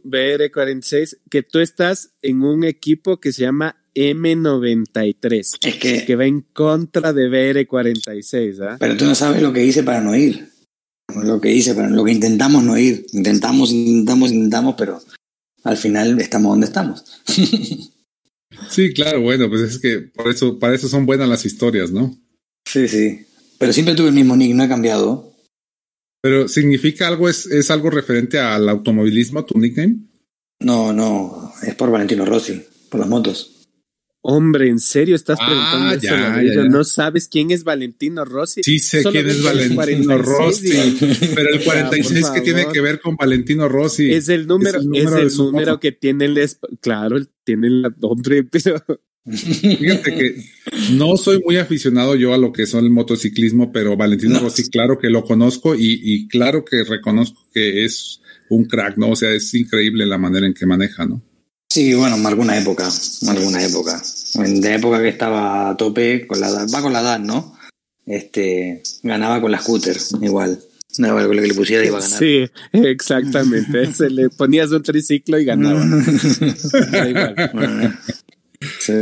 [0.04, 6.24] BR46, que tú estás en un equipo que se llama M93, es que, que va
[6.24, 8.60] en contra de BR46.
[8.62, 8.76] ¿ah?
[8.78, 10.48] Pero tú no sabes lo que hice para no ir.
[11.14, 13.06] Lo que hice, para, lo que intentamos no ir.
[13.12, 15.00] Intentamos, intentamos, intentamos, pero
[15.64, 17.04] al final estamos donde estamos.
[18.70, 22.16] sí, claro, bueno, pues es que por eso, para eso son buenas las historias, ¿no?
[22.66, 23.26] Sí, sí.
[23.58, 25.32] Pero siempre tuve el mismo nick, no he cambiado.
[26.22, 29.98] ¿Pero significa algo, es, es algo referente al automovilismo, tu nickname?
[30.60, 33.61] No, no, es por Valentino Rossi, por las motos.
[34.24, 36.64] Hombre, ¿en serio estás ah, preguntando eso?
[36.68, 38.62] ¿No sabes quién es Valentino Rossi?
[38.62, 40.70] Sí sé quién es Valentino Rossi,
[41.34, 44.12] pero el 46 que tiene que ver con Valentino Rossi.
[44.12, 46.50] Es el número, es el número, que tiene el...
[46.80, 48.84] Claro, tiene el nombre, pero
[49.24, 50.44] Fíjate que
[50.92, 54.98] no soy muy aficionado yo a lo que son el motociclismo, pero Valentino Rossi, claro
[54.98, 59.10] que lo conozco y, claro que reconozco que es un crack, ¿no?
[59.10, 61.22] O sea, es increíble la manera en que maneja, ¿no?
[61.72, 62.90] Sí, bueno, alguna época,
[63.26, 63.98] alguna época.
[64.34, 67.56] En de época que estaba a tope con la edad, va con la edad, ¿no?
[68.04, 70.60] Este, ganaba con la scooter, igual.
[70.98, 72.18] No, con lo que le pusiera iba a ganar.
[72.18, 73.90] Sí, exactamente.
[73.94, 75.82] Se le ponías un triciclo y ganaba.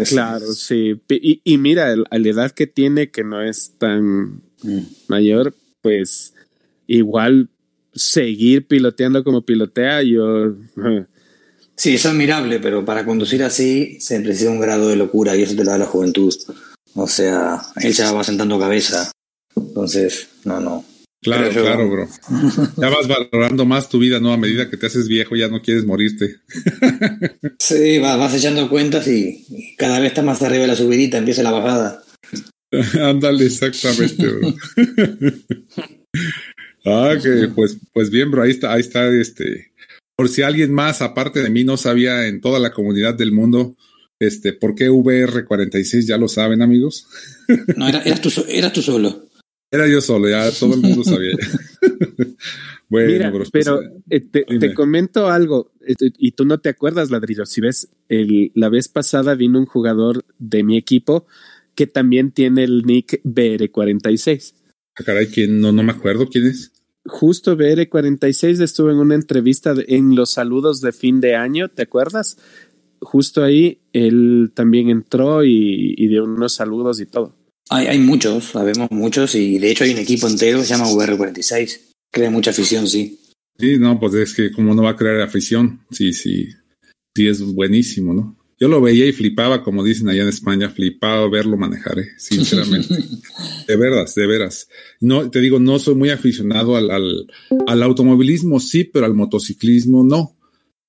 [0.09, 0.95] claro, sí.
[1.09, 4.83] Y, mira, a la edad que tiene, que no es tan mm.
[5.09, 6.35] mayor, pues
[6.87, 7.49] igual
[7.93, 10.55] seguir piloteando como pilotea, yo...
[11.81, 15.57] Sí, es admirable, pero para conducir así se precisa un grado de locura y eso
[15.57, 16.31] te lo da la juventud.
[16.95, 19.11] O sea, él ya va sentando cabeza.
[19.57, 20.85] Entonces, no, no.
[21.23, 22.07] Claro, claro, bro.
[22.77, 24.31] Ya vas valorando más tu vida, ¿no?
[24.31, 26.37] A medida que te haces viejo, ya no quieres morirte.
[27.59, 31.51] Sí, vas, echando cuentas y, cada vez está más arriba de la subidita, empieza la
[31.51, 32.03] bajada.
[33.03, 34.55] Ándale, exactamente, bro.
[36.85, 39.70] ah, que pues, pues bien, bro, ahí está, ahí está este.
[40.21, 43.75] Por si alguien más, aparte de mí, no sabía en toda la comunidad del mundo,
[44.19, 46.03] este, ¿por qué VR46?
[46.07, 47.07] Ya lo saben, amigos.
[47.79, 49.31] No, era, eras, tú, eras tú solo.
[49.71, 51.33] Era yo solo, ya todo el mundo sabía.
[52.91, 53.81] bueno, Mira, pues, pero
[54.11, 57.47] eh, te, te, comento algo, este, y tú no te acuerdas, Ladrillo.
[57.47, 61.27] Si ves, el, la vez pasada vino un jugador de mi equipo
[61.75, 64.53] que también tiene el nick BR46.
[64.99, 65.63] Ah, caray, ¿quién?
[65.63, 66.73] No, no me acuerdo quién es.
[67.07, 72.37] Justo BR46 estuvo en una entrevista en los saludos de fin de año, ¿te acuerdas?
[73.01, 77.35] Justo ahí él también entró y, y dio unos saludos y todo.
[77.71, 80.91] Hay, hay muchos, sabemos muchos, y de hecho hay un equipo entero que se llama
[80.91, 81.81] VR46.
[82.13, 83.19] Crea mucha afición, sí.
[83.59, 86.49] Sí, no, pues es que como no va a crear afición, sí, sí,
[87.15, 88.37] sí es buenísimo, ¿no?
[88.63, 92.11] Yo lo veía y flipaba, como dicen allá en España, flipaba verlo manejar, ¿eh?
[92.19, 92.95] sinceramente.
[93.67, 94.69] de veras, de veras.
[95.01, 97.27] No, te digo, no soy muy aficionado al, al,
[97.67, 100.37] al, automovilismo, sí, pero al motociclismo no.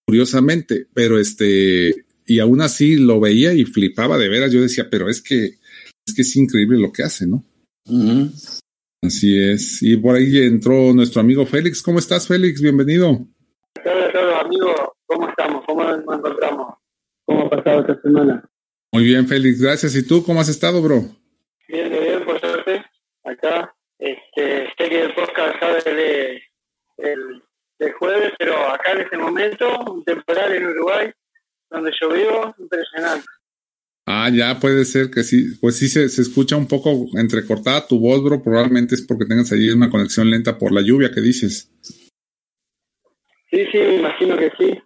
[0.05, 4.51] Curiosamente, pero este, y aún así lo veía y flipaba de veras.
[4.51, 5.57] Yo decía, pero es que,
[6.05, 7.45] es que es increíble lo que hace, ¿no?
[7.85, 8.59] Uh -huh.
[9.01, 9.81] Así es.
[9.81, 11.81] Y por ahí entró nuestro amigo Félix.
[11.81, 12.61] ¿Cómo estás, Félix?
[12.61, 13.25] Bienvenido.
[13.85, 14.93] Hola, hola, amigo.
[15.05, 15.63] ¿Cómo estamos?
[15.65, 16.80] ¿Cómo nos encontramos?
[17.31, 18.43] ¿Cómo ha pasado esta semana?
[18.91, 19.95] Muy bien, Félix, gracias.
[19.95, 21.01] ¿Y tú cómo has estado, bro?
[21.69, 22.83] Bien, bien, por suerte.
[23.23, 26.41] Acá, este, sé que el podcast sale de,
[26.97, 27.41] el,
[27.79, 31.09] del jueves, pero acá en este momento, un temporal en Uruguay,
[31.69, 33.27] donde yo vivo, impresionante.
[34.07, 35.55] Ah, ya puede ser que sí.
[35.61, 38.43] Pues sí se, se, escucha un poco entrecortada tu voz, bro.
[38.43, 41.71] Probablemente es porque tengas ahí una conexión lenta por la lluvia que dices.
[43.49, 44.81] Sí, sí, me imagino que sí.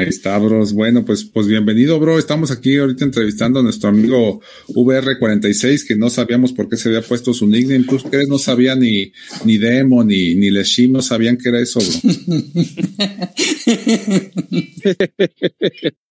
[0.00, 0.72] Ahí está, bros.
[0.72, 2.18] Bueno, pues, pues bienvenido, bro.
[2.18, 7.02] Estamos aquí ahorita entrevistando a nuestro amigo VR46, que no sabíamos por qué se había
[7.02, 7.84] puesto su nickname.
[7.84, 8.26] ¿Tú crees?
[8.26, 9.12] No sabía ni,
[9.44, 12.00] ni Demo ni, ni Leshim, no sabían que era eso, bro.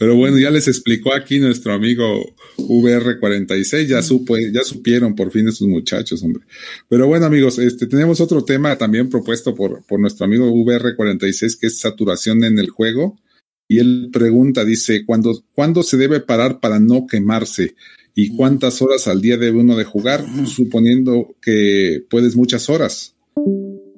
[0.00, 5.46] Pero bueno, ya les explicó aquí nuestro amigo VR46, ya supo, ya supieron por fin
[5.46, 6.42] esos muchachos, hombre.
[6.88, 11.66] Pero bueno, amigos, este tenemos otro tema también propuesto por, por nuestro amigo VR46, que
[11.66, 13.20] es saturación en el juego.
[13.68, 17.74] Y él pregunta, dice, ¿cuándo, ¿cuándo se debe parar para no quemarse?
[18.14, 20.24] ¿Y cuántas horas al día debe uno de jugar?
[20.46, 23.16] Suponiendo que puedes muchas horas.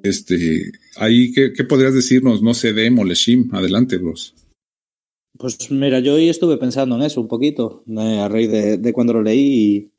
[0.03, 2.41] Este, ahí, ¿qué, qué podrías decirnos?
[2.41, 4.33] No sé, Demo, Leshim, adelante, bros.
[5.43, 8.93] Pues mira, yo hoy estuve pensando en eso un poquito, eh, a raíz de, de,
[8.93, 9.41] cuando lo leí.
[9.41, 9.91] Y,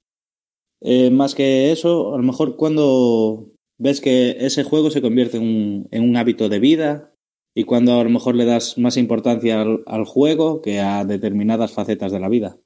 [0.80, 5.42] eh, más que eso, a lo mejor cuando ves que ese juego se convierte en
[5.42, 7.14] un, en un, hábito de vida
[7.54, 11.72] y cuando a lo mejor le das más importancia al, al, juego que a determinadas
[11.72, 12.56] facetas de la vida.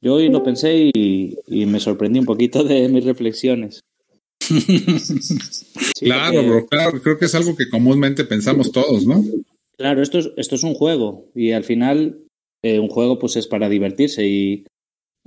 [0.00, 3.84] Yo hoy lo pensé y, y me sorprendí un poquito de mis reflexiones.
[4.40, 6.48] sí, claro, porque...
[6.48, 9.22] bro, claro, creo que es algo que comúnmente pensamos todos, ¿no?
[9.82, 12.22] Claro, esto es, esto es un juego y al final
[12.62, 14.64] eh, un juego pues es para divertirse y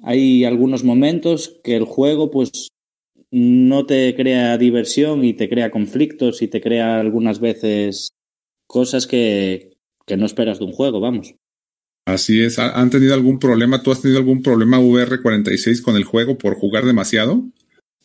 [0.01, 2.69] hay algunos momentos que el juego pues
[3.31, 8.11] no te crea diversión y te crea conflictos y te crea algunas veces
[8.65, 9.73] cosas que,
[10.05, 11.35] que no esperas de un juego, vamos.
[12.05, 12.57] Así es.
[12.57, 13.83] ¿Han tenido algún problema?
[13.83, 17.43] ¿Tú has tenido algún problema VR46 con el juego por jugar demasiado?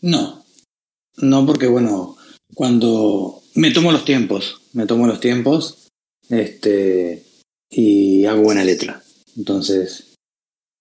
[0.01, 0.45] No.
[1.19, 2.17] No, porque bueno,
[2.55, 5.80] cuando me tomo los tiempos, me tomo los tiempos
[6.31, 7.25] este,
[7.71, 9.03] y hago buena letra.
[9.37, 10.15] Entonces,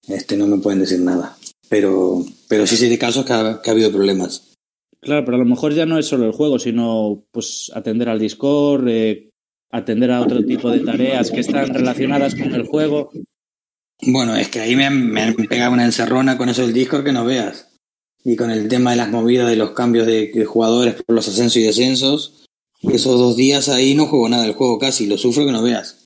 [0.07, 1.37] este, no me pueden decir nada.
[1.67, 4.53] Pero, pero sí sé de casos que ha, que ha habido problemas.
[5.01, 8.19] Claro, pero a lo mejor ya no es solo el juego, sino pues atender al
[8.19, 9.29] Discord, eh,
[9.71, 13.11] atender a otro tipo de tareas que están relacionadas con el juego.
[14.01, 17.03] Bueno, es que ahí me han, me han pegado una encerrona con eso del Discord
[17.03, 17.67] que no veas.
[18.25, 21.27] Y con el tema de las movidas de los cambios de, de jugadores por los
[21.27, 22.38] ascensos y descensos,
[22.81, 26.05] esos dos días ahí no juego nada del juego casi, lo sufro que no veas.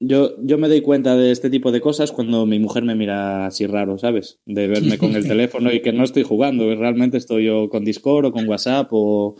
[0.00, 3.46] Yo, yo me doy cuenta de este tipo de cosas cuando mi mujer me mira
[3.46, 4.38] así raro, ¿sabes?
[4.46, 8.26] De verme con el teléfono y que no estoy jugando, realmente estoy yo con Discord
[8.26, 9.36] o con WhatsApp o,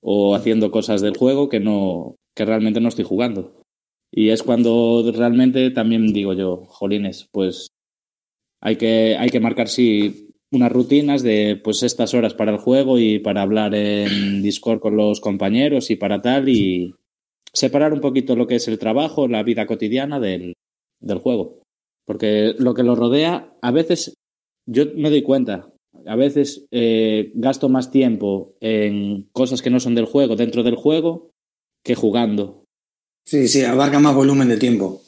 [0.00, 3.60] o haciendo cosas del juego que no que realmente no estoy jugando.
[4.12, 7.68] Y es cuando realmente también digo yo, jolines, pues
[8.60, 12.98] hay que, hay que marcar sí unas rutinas de pues estas horas para el juego
[12.98, 16.94] y para hablar en Discord con los compañeros y para tal y
[17.52, 20.54] separar un poquito lo que es el trabajo, la vida cotidiana del,
[21.00, 21.62] del juego.
[22.04, 24.14] Porque lo que lo rodea, a veces
[24.66, 25.72] yo me doy cuenta,
[26.06, 30.76] a veces eh, gasto más tiempo en cosas que no son del juego, dentro del
[30.76, 31.30] juego,
[31.84, 32.64] que jugando.
[33.26, 35.02] Sí, sí, abarca más volumen de tiempo.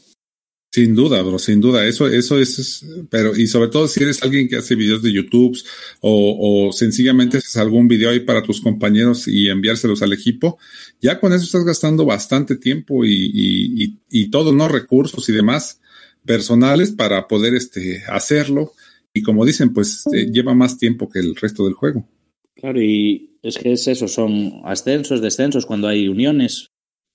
[0.75, 1.87] Sin duda, bro, sin duda.
[1.87, 5.55] Eso, eso es, pero, y sobre todo si eres alguien que hace videos de YouTube
[6.01, 10.59] o, o sencillamente haces algún video ahí para tus compañeros y enviárselos al equipo,
[10.99, 14.67] ya con eso estás gastando bastante tiempo y, y, y, y todos, ¿no?
[14.67, 15.79] Recursos y demás
[16.25, 18.73] personales para poder este, hacerlo.
[19.13, 22.09] Y como dicen, pues eh, lleva más tiempo que el resto del juego.
[22.55, 26.71] Claro, y es que es eso, son ascensos, descensos, cuando hay uniones,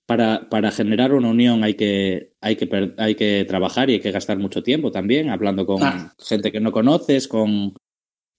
[0.08, 4.12] para, para generar una unión hay que, hay, que, hay que trabajar y hay que
[4.12, 6.16] gastar mucho tiempo también, hablando con ah.
[6.18, 7.76] gente que no conoces, con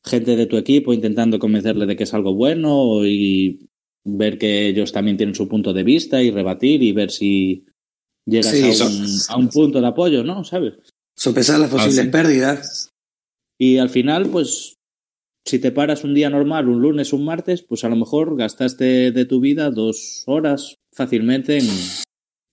[0.03, 3.69] gente de tu equipo, intentando convencerle de que es algo bueno y
[4.03, 7.67] ver que ellos también tienen su punto de vista y rebatir y ver si
[8.25, 10.45] llegas sí, a, un, a, un, punto de apoyo, ¿no?
[10.45, 10.75] ¿Sabes?
[11.15, 12.91] Sopesar las posibles ah, pérdidas.
[13.59, 14.79] Y al final, pues,
[15.45, 19.11] si te paras un día normal, un lunes, un martes, pues a lo mejor gastaste
[19.11, 21.67] de tu vida dos horas, fácilmente en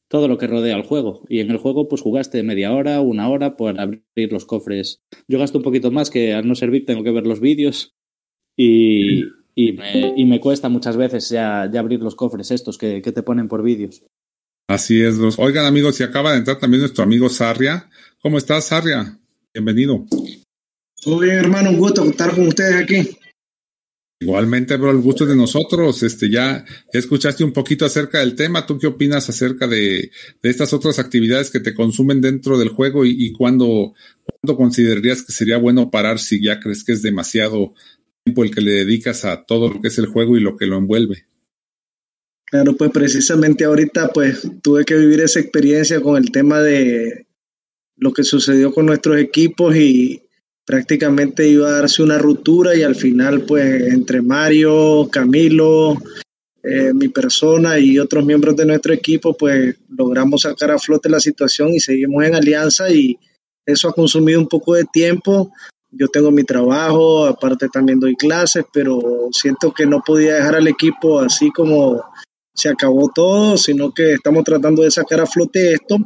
[0.07, 1.25] todo lo que rodea al juego.
[1.27, 5.01] Y en el juego, pues jugaste media hora, una hora por abrir los cofres.
[5.27, 7.95] Yo gasto un poquito más que al no servir tengo que ver los vídeos
[8.55, 9.23] y,
[9.55, 13.11] y, me, y me cuesta muchas veces ya, ya, abrir los cofres estos que, que
[13.11, 14.03] te ponen por vídeos.
[14.67, 15.37] Así es, los.
[15.39, 17.89] Oigan, amigos, si acaba de entrar también nuestro amigo Sarria.
[18.21, 19.19] ¿Cómo estás, Sarria?
[19.53, 20.05] Bienvenido.
[21.03, 23.17] Todo bien, hermano, un gusto estar con ustedes aquí.
[24.19, 26.01] Igualmente, bro, el gusto de nosotros.
[26.03, 28.65] Este, ya escuchaste un poquito acerca del tema.
[28.65, 33.05] ¿Tú qué opinas acerca de, de estas otras actividades que te consumen dentro del juego
[33.05, 37.73] y, y cuándo, cuándo considerarías que sería bueno parar si ya crees que es demasiado
[38.23, 40.65] tiempo el que le dedicas a todo lo que es el juego y lo que
[40.65, 41.25] lo envuelve?
[42.45, 47.27] Claro, pues precisamente ahorita pues tuve que vivir esa experiencia con el tema de
[47.97, 50.24] lo que sucedió con nuestros equipos y,
[50.65, 55.97] prácticamente iba a darse una ruptura y al final pues entre Mario, Camilo,
[56.63, 61.19] eh, mi persona y otros miembros de nuestro equipo pues logramos sacar a flote la
[61.19, 63.17] situación y seguimos en alianza y
[63.65, 65.51] eso ha consumido un poco de tiempo.
[65.91, 70.67] Yo tengo mi trabajo, aparte también doy clases, pero siento que no podía dejar al
[70.67, 72.03] equipo así como
[72.53, 75.97] se acabó todo, sino que estamos tratando de sacar a flote esto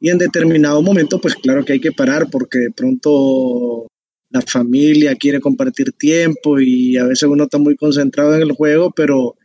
[0.00, 3.86] y en determinado momento, pues claro que hay que parar porque de pronto
[4.30, 8.92] la familia quiere compartir tiempo y a veces uno está muy concentrado en el juego,
[8.94, 9.36] pero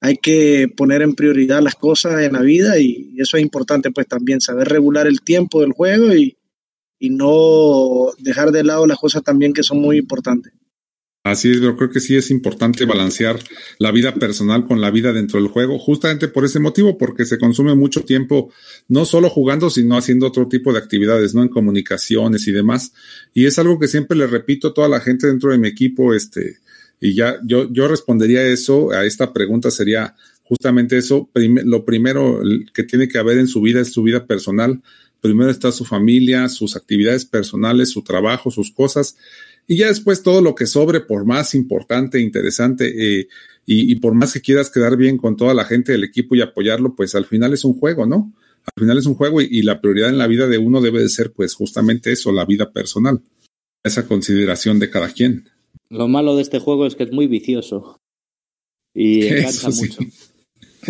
[0.00, 4.06] hay que poner en prioridad las cosas en la vida y eso es importante pues
[4.06, 6.36] también saber regular el tiempo del juego y,
[6.98, 10.52] y no dejar de lado las cosas también que son muy importantes.
[11.28, 13.38] Así es, yo creo que sí es importante balancear
[13.78, 17.36] la vida personal con la vida dentro del juego, justamente por ese motivo, porque se
[17.36, 18.50] consume mucho tiempo
[18.88, 21.42] no solo jugando, sino haciendo otro tipo de actividades, ¿no?
[21.42, 22.94] En comunicaciones y demás.
[23.34, 26.14] Y es algo que siempre le repito a toda la gente dentro de mi equipo,
[26.14, 26.60] este,
[26.98, 30.14] y ya yo, yo respondería eso, a esta pregunta sería
[30.44, 32.40] justamente eso, lo primero
[32.72, 34.80] que tiene que haber en su vida es su vida personal.
[35.20, 39.16] Primero está su familia, sus actividades personales, su trabajo, sus cosas
[39.68, 43.28] y ya después todo lo que sobre, por más importante, interesante eh,
[43.66, 46.40] y, y, por más que quieras quedar bien con toda la gente del equipo y
[46.40, 48.32] apoyarlo, pues al final es un juego, ¿no?
[48.64, 51.02] Al final es un juego y, y la prioridad en la vida de uno debe
[51.02, 53.20] de ser pues justamente eso, la vida personal,
[53.84, 55.50] esa consideración de cada quien.
[55.90, 58.00] Lo malo de este juego es que es muy vicioso
[58.94, 59.82] y encanta sí.
[59.82, 59.98] mucho.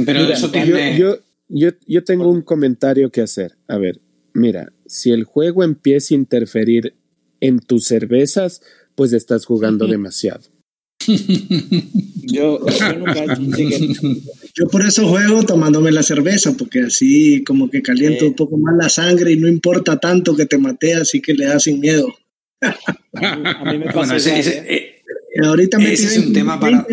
[0.07, 0.97] Pero mira, eso tiene...
[0.97, 3.59] yo, yo, yo, yo tengo un comentario que hacer.
[3.67, 4.01] A ver,
[4.35, 6.95] mira, si el juego empieza a interferir
[7.41, 8.63] en tus cervezas,
[8.95, 10.43] pues estás jugando demasiado.
[11.07, 13.25] yo, yo, nunca
[14.55, 18.29] yo por eso juego tomándome la cerveza, porque así como que caliento eh.
[18.29, 21.47] un poco más la sangre y no importa tanto que te mate, así que le
[21.47, 22.09] da sin miedo.
[22.61, 24.99] a, mí, me pasa bueno, ese, ese, eh,
[25.43, 26.87] Ahorita metí es 29, tema para...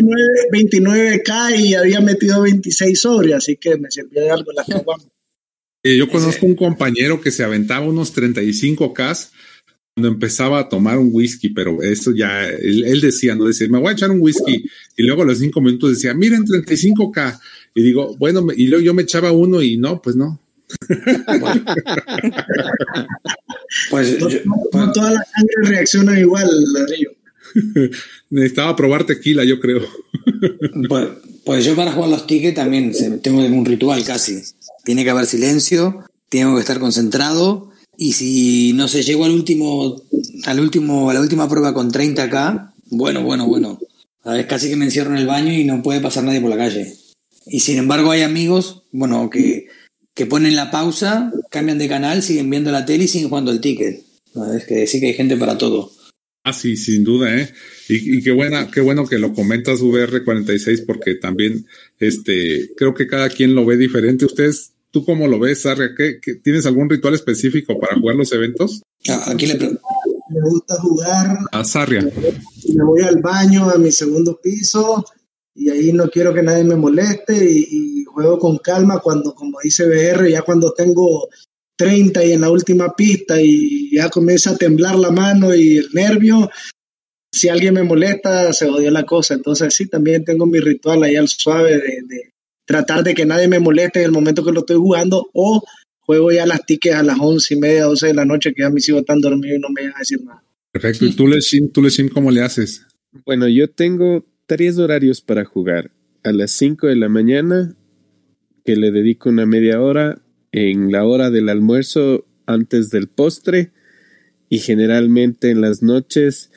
[0.52, 4.64] 29, k y había metido 26 sobre, así que me sirvió de algo la
[5.82, 9.30] eh, Yo conozco un compañero que se aventaba unos 35K
[9.96, 13.78] cuando empezaba a tomar un whisky, pero eso ya, él, él, decía, no decía, me
[13.78, 14.62] voy a echar un whisky,
[14.94, 17.40] y luego a los cinco minutos decía, miren, 35K,
[17.74, 20.38] y digo, bueno, y luego yo me echaba uno y no, pues no.
[23.90, 27.12] pues, no, yo, no, toda la sangre reacciona igual, ladrillo.
[28.28, 29.80] Necesitaba probar tequila, yo creo.
[30.90, 31.08] pues,
[31.42, 34.42] pues, yo para jugar los tickets también tengo un ritual casi.
[34.84, 40.02] Tiene que haber silencio, tengo que estar concentrado y si no se llegó al último,
[40.44, 43.78] al último, a la última prueba con 30k, bueno, bueno, bueno.
[44.24, 46.50] A ver, casi que me encierro en el baño y no puede pasar nadie por
[46.50, 46.94] la calle.
[47.46, 49.66] Y sin embargo hay amigos, bueno, que,
[50.14, 53.60] que ponen la pausa, cambian de canal, siguen viendo la tele y siguen jugando el
[53.60, 54.02] ticket.
[54.56, 55.92] Es que sí que hay gente para todo.
[56.42, 57.52] Ah, sí, sin duda, ¿eh?
[57.88, 61.66] Y, y, qué buena, qué bueno que lo comentas VR46 porque también,
[61.98, 64.26] este, creo que cada quien lo ve diferente.
[64.26, 65.90] Ustedes ¿tú cómo lo ves, Sarria?
[65.94, 68.80] ¿Qué, tienes algún ritual específico para jugar los eventos?
[69.26, 71.36] Aquí le Me gusta jugar.
[71.52, 72.00] A Sarria.
[72.00, 75.04] Me voy al baño, a mi segundo piso,
[75.54, 79.86] y ahí no quiero que nadie me moleste y, juego con calma cuando, como dice
[79.86, 81.28] BR, ya cuando tengo
[81.76, 85.90] 30 y en la última pista y ya comienza a temblar la mano y el
[85.92, 86.48] nervio,
[87.30, 89.34] si alguien me molesta, se odia la cosa.
[89.34, 92.32] Entonces sí, también tengo mi ritual ahí al suave de,
[92.66, 95.62] tratar de que nadie me moleste en el momento que lo estoy jugando o
[96.00, 98.70] juego ya las tickets a las once y media, doce de la noche que ya
[98.70, 100.42] mis hijos están dormidos y no me van a decir nada.
[100.72, 101.06] Perfecto.
[101.06, 102.86] ¿Y tú, Leshim, tú, cómo le haces?
[103.24, 105.90] Bueno, yo tengo tres horarios para jugar.
[106.22, 107.76] A las 5 de la mañana,
[108.64, 110.20] que le dedico una media hora,
[110.52, 113.72] en la hora del almuerzo antes del postre
[114.48, 116.50] y generalmente en las noches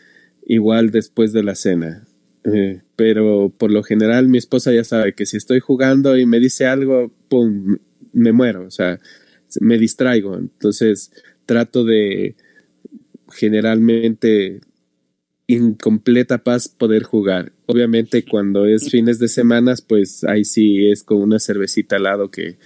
[0.45, 2.07] igual después de la cena.
[2.45, 6.39] Eh, pero por lo general mi esposa ya sabe que si estoy jugando y me
[6.39, 7.77] dice algo, ¡pum!,
[8.13, 8.99] me muero, o sea,
[9.59, 10.37] me distraigo.
[10.37, 11.11] Entonces
[11.45, 12.35] trato de
[13.31, 14.61] generalmente
[15.47, 17.51] en completa paz poder jugar.
[17.65, 22.31] Obviamente cuando es fines de semanas, pues ahí sí es con una cervecita al lado
[22.31, 22.57] que,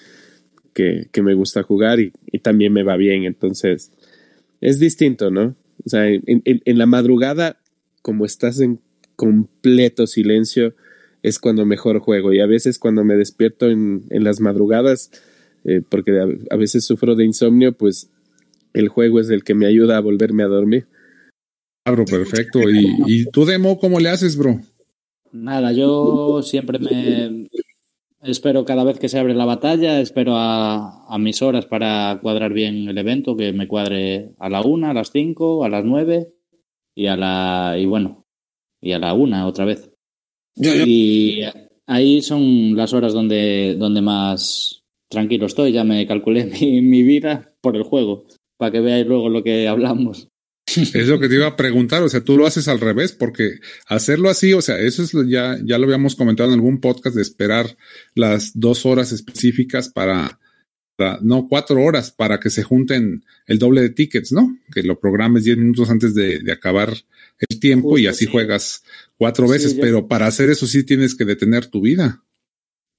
[0.73, 2.11] que, me gusta jugar y,
[2.41, 3.23] también me va bien.
[3.23, 3.91] Entonces
[4.59, 5.55] es distinto, ¿no?
[5.85, 7.57] O sea, en, en la madrugada
[8.01, 8.81] como estás en
[9.25, 10.75] completo silencio,
[11.21, 12.33] es cuando mejor juego.
[12.33, 15.11] Y a veces cuando me despierto en, las madrugadas,
[15.63, 16.11] eh, porque
[16.49, 18.11] a, veces sufro de insomnio, pues
[18.73, 20.87] el juego es el que me ayuda a volverme a dormir.
[21.85, 22.59] Ah, bro, perfecto.
[22.69, 24.59] ¿Y, ¿Y tú, Demo, cómo le haces, bro?
[25.31, 27.49] Nada, yo siempre me
[28.21, 32.53] espero cada vez que se abre la batalla, espero a, a, mis horas para cuadrar
[32.53, 36.33] bien el evento, que me cuadre a la una, a las cinco, a las nueve
[36.95, 38.22] y a la y bueno
[38.83, 39.89] y a la una otra vez.
[40.55, 41.41] Y
[41.87, 45.71] ahí son las horas donde donde más tranquilo estoy.
[45.71, 48.25] Ya me calculé mi, mi vida por el juego
[48.57, 50.29] para que veáis luego lo que hablamos.
[50.75, 53.59] Es lo que te iba a preguntar, o sea, tú lo haces al revés, porque
[53.87, 57.21] hacerlo así, o sea, eso es ya, ya lo habíamos comentado en algún podcast de
[57.21, 57.77] esperar
[58.15, 60.39] las dos horas específicas para,
[61.21, 64.57] no, cuatro horas para que se junten el doble de tickets, ¿no?
[64.73, 66.93] Que lo programes diez minutos antes de, acabar
[67.49, 68.83] el tiempo y así juegas
[69.17, 72.23] cuatro veces, pero para hacer eso sí tienes que detener tu vida.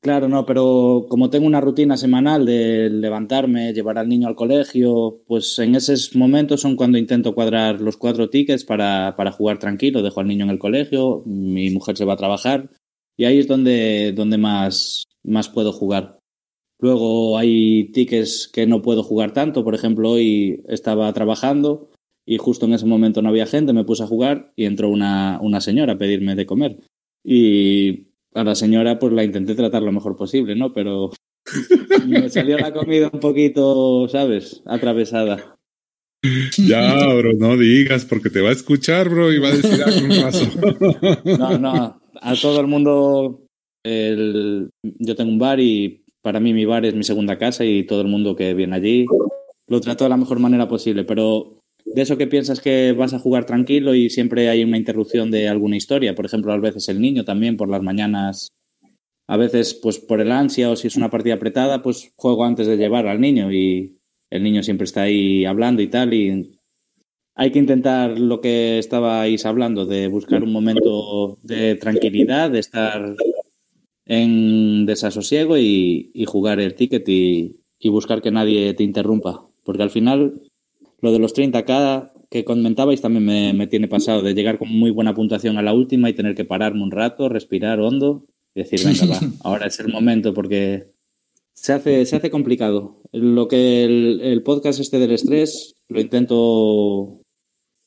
[0.00, 5.22] Claro, no, pero como tengo una rutina semanal de levantarme, llevar al niño al colegio,
[5.26, 10.02] pues en esos momentos son cuando intento cuadrar los cuatro tickets para, para jugar tranquilo.
[10.02, 12.68] Dejo al niño en el colegio, mi mujer se va a trabajar
[13.16, 16.18] y ahí es donde, donde más, más puedo jugar.
[16.84, 19.64] Luego hay tickets que no puedo jugar tanto.
[19.64, 21.88] Por ejemplo, hoy estaba trabajando
[22.26, 25.38] y justo en ese momento no había gente, me puse a jugar y entró una,
[25.40, 26.76] una señora a pedirme de comer.
[27.24, 30.74] Y a la señora pues la intenté tratar lo mejor posible, ¿no?
[30.74, 31.10] Pero
[32.06, 34.60] me salió la comida un poquito, ¿sabes?
[34.66, 35.56] Atravesada.
[36.58, 40.20] Ya, bro, no digas porque te va a escuchar, bro, y va a decir algún
[40.20, 40.44] paso.
[41.38, 43.46] No, no, a todo el mundo,
[43.82, 47.84] el, yo tengo un bar y para mí mi bar es mi segunda casa y
[47.84, 49.04] todo el mundo que viene allí
[49.66, 53.18] lo trato de la mejor manera posible, pero de eso que piensas que vas a
[53.18, 56.98] jugar tranquilo y siempre hay una interrupción de alguna historia, por ejemplo, a veces el
[56.98, 58.48] niño también por las mañanas,
[59.28, 62.66] a veces pues por el ansia o si es una partida apretada, pues juego antes
[62.66, 63.98] de llevar al niño y
[64.30, 66.58] el niño siempre está ahí hablando y tal y
[67.34, 73.14] hay que intentar lo que estabais hablando, de buscar un momento de tranquilidad, de estar
[74.06, 79.46] en desasosiego y, jugar el ticket y, buscar que nadie te interrumpa.
[79.62, 80.42] Porque al final,
[81.00, 85.14] lo de los 30k que comentabais también me, tiene pasado, de llegar con muy buena
[85.14, 88.24] puntuación a la última y tener que pararme un rato, respirar hondo
[88.54, 90.88] y decir, venga, va, ahora es el momento porque
[91.52, 93.00] se hace, se hace complicado.
[93.12, 97.20] Lo que el, el podcast este del estrés lo intento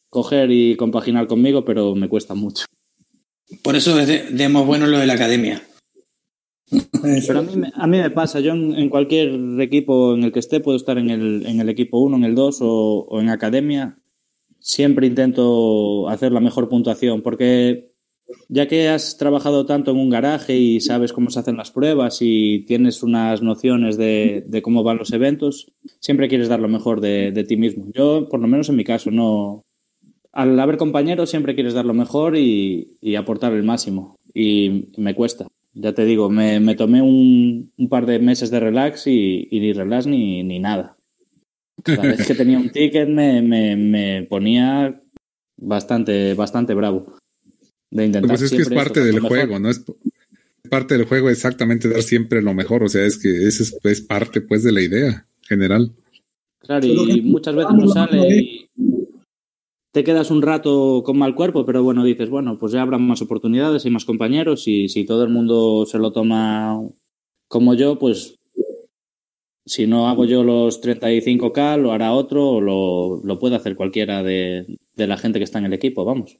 [0.09, 2.65] coger y compaginar conmigo, pero me cuesta mucho.
[3.61, 5.61] Por eso es de, de bueno lo de la academia.
[7.28, 10.39] Pero a mí, me, a mí me pasa, yo en, cualquier equipo en el que
[10.39, 13.30] esté, puedo estar en el, en el equipo 1, en el 2 o, o, en
[13.30, 13.99] academia,
[14.59, 17.93] siempre intento hacer la mejor puntuación, porque
[18.49, 22.18] ya que has trabajado tanto en un garaje y sabes cómo se hacen las pruebas
[22.20, 26.99] y tienes unas nociones de, de cómo van los eventos, siempre quieres dar lo mejor
[26.99, 27.86] de, de, ti mismo.
[27.93, 29.61] Yo, por lo menos en mi caso, no...
[30.34, 34.18] Al haber compañeros siempre quieres dar lo mejor y, y aportar el máximo.
[34.36, 35.47] Y me cuesta
[35.80, 39.59] ya te digo, me, me tomé un, un, par de meses de relax y, y
[39.59, 40.97] ni relax ni, ni, nada.
[41.84, 45.01] Cada vez que tenía un ticket me, me, me ponía
[45.57, 47.13] bastante, bastante bravo.
[47.91, 49.69] De intentar pues es que es parte del juego, ¿no?
[49.69, 49.84] Es,
[50.69, 54.01] parte del juego exactamente dar siempre lo mejor, o sea, es que esa es, es
[54.01, 55.93] parte pues de la idea general.
[56.59, 58.66] Claro, y muchas veces no sale y
[59.98, 63.20] te quedas un rato con mal cuerpo, pero bueno, dices, bueno, pues ya habrá más
[63.24, 66.80] oportunidades y más compañeros y si todo el mundo se lo toma
[67.48, 68.36] como yo, pues
[69.66, 74.22] si no hago yo los 35K, lo hará otro o lo, lo puede hacer cualquiera
[74.22, 76.38] de, de la gente que está en el equipo, vamos.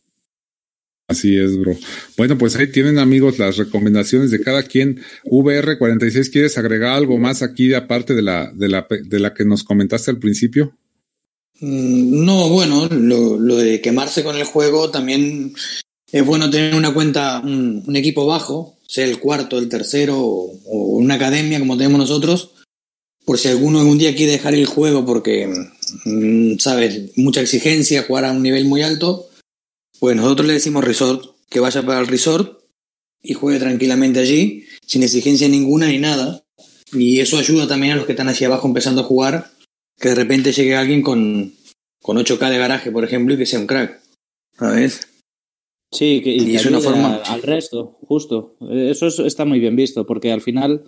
[1.08, 1.76] Así es, bro.
[2.16, 5.00] Bueno, pues ahí tienen amigos las recomendaciones de cada quien.
[5.24, 9.64] VR46, ¿quieres agregar algo más aquí aparte de la, de la, de la que nos
[9.64, 10.78] comentaste al principio?
[11.60, 15.54] Mm, No, bueno, lo, de quemarse con el juego también
[16.12, 20.78] es bueno tener una cuenta, un, equipo bajo, sea el cuarto, el tercero o, o
[20.98, 22.52] una academia como tenemos nosotros,
[23.26, 25.48] por si alguno algún día quiere dejar el juego porque,
[26.06, 29.28] mm, sabes, mucha exigencia, jugar a un nivel muy alto,
[30.00, 32.62] pues nosotros le decimos resort, que vaya para el resort
[33.22, 36.44] y juegue tranquilamente allí, sin exigencia ninguna ni nada.
[36.94, 39.52] Y eso ayuda también a los que están hacia abajo empezando a jugar,
[40.00, 41.54] que de repente llegue alguien con,
[42.02, 44.00] con 8K de garaje, por ejemplo, y que sea un crack.
[44.58, 45.08] ¿Sabes?
[45.92, 48.58] Sí, que, y, Y que es una ayude forma- a- al resto, justo.
[48.72, 50.84] Eso es- está muy bien visto, porque al final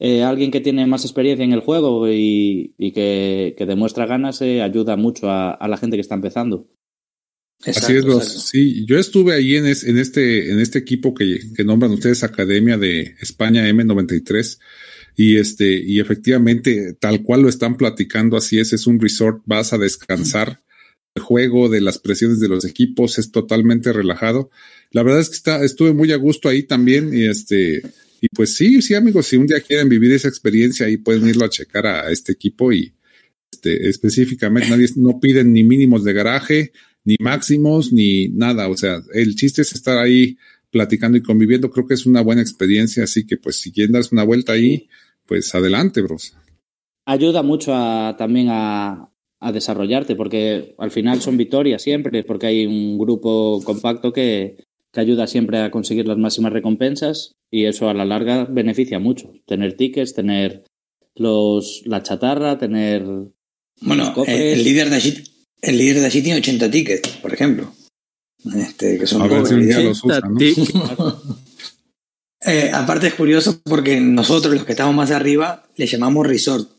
[0.00, 4.40] eh, alguien que tiene más experiencia en el juego y, y que, que demuestra ganas
[4.42, 6.68] eh, ayuda mucho a, a la gente que está empezando.
[7.64, 8.20] Así es, exacto.
[8.20, 12.22] Sí, yo estuve ahí en, es- en este, en este equipo que, que nombran ustedes
[12.22, 14.60] Academia de España M93.
[15.20, 19.72] Y este, y efectivamente, tal cual lo están platicando, así es, es un resort, vas
[19.72, 20.62] a descansar.
[21.16, 24.48] El juego, de las presiones de los equipos, es totalmente relajado.
[24.92, 27.82] La verdad es que está, estuve muy a gusto ahí también, y este,
[28.20, 31.46] y pues sí, sí, amigos, si un día quieren vivir esa experiencia, ahí pueden irlo
[31.46, 32.92] a checar a, a este equipo y
[33.50, 36.70] este, específicamente nadie, no piden ni mínimos de garaje,
[37.04, 38.68] ni máximos, ni nada.
[38.68, 40.38] O sea, el chiste es estar ahí
[40.70, 41.72] platicando y conviviendo.
[41.72, 43.02] Creo que es una buena experiencia.
[43.02, 44.88] Así que, pues, si quieren darse una vuelta ahí,
[45.28, 46.34] pues adelante, bros.
[47.06, 52.66] Ayuda mucho a, también a, a desarrollarte, porque al final son victorias siempre, porque hay
[52.66, 54.56] un grupo compacto que,
[54.92, 59.32] que ayuda siempre a conseguir las máximas recompensas y eso a la larga beneficia mucho.
[59.46, 60.64] Tener tickets, tener
[61.14, 63.04] los, la chatarra, tener
[63.82, 65.24] Bueno, el, líder de allí,
[65.60, 67.72] el líder de allí tiene 80 tickets, por ejemplo.
[68.54, 71.38] Este, que son A ver si un día pocos, los usa, ¿no?
[72.44, 76.70] Eh, aparte es curioso porque nosotros, los que estamos más arriba, le llamamos resort.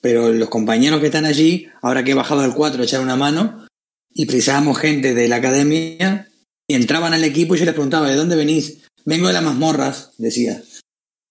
[0.00, 3.16] Pero los compañeros que están allí, ahora que he bajado al 4 a echar una
[3.16, 3.66] mano,
[4.12, 6.28] y precisábamos gente de la academia,
[6.68, 8.78] y entraban al equipo y yo les preguntaba, ¿de dónde venís?
[9.04, 10.62] Vengo de las mazmorras, decía.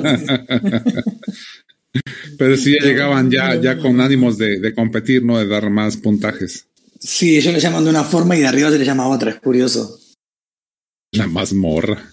[2.37, 5.39] Pero sí ya llegaban ya, ya con ánimos de, de competir, ¿no?
[5.39, 6.67] De dar más puntajes.
[6.99, 9.39] Sí, ellos le llaman de una forma y de arriba se le llama otra, es
[9.39, 9.99] curioso.
[11.11, 12.11] La mazmorra.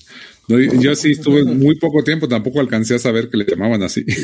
[0.49, 4.05] No, yo sí estuve muy poco tiempo, tampoco alcancé a saber que le llamaban así.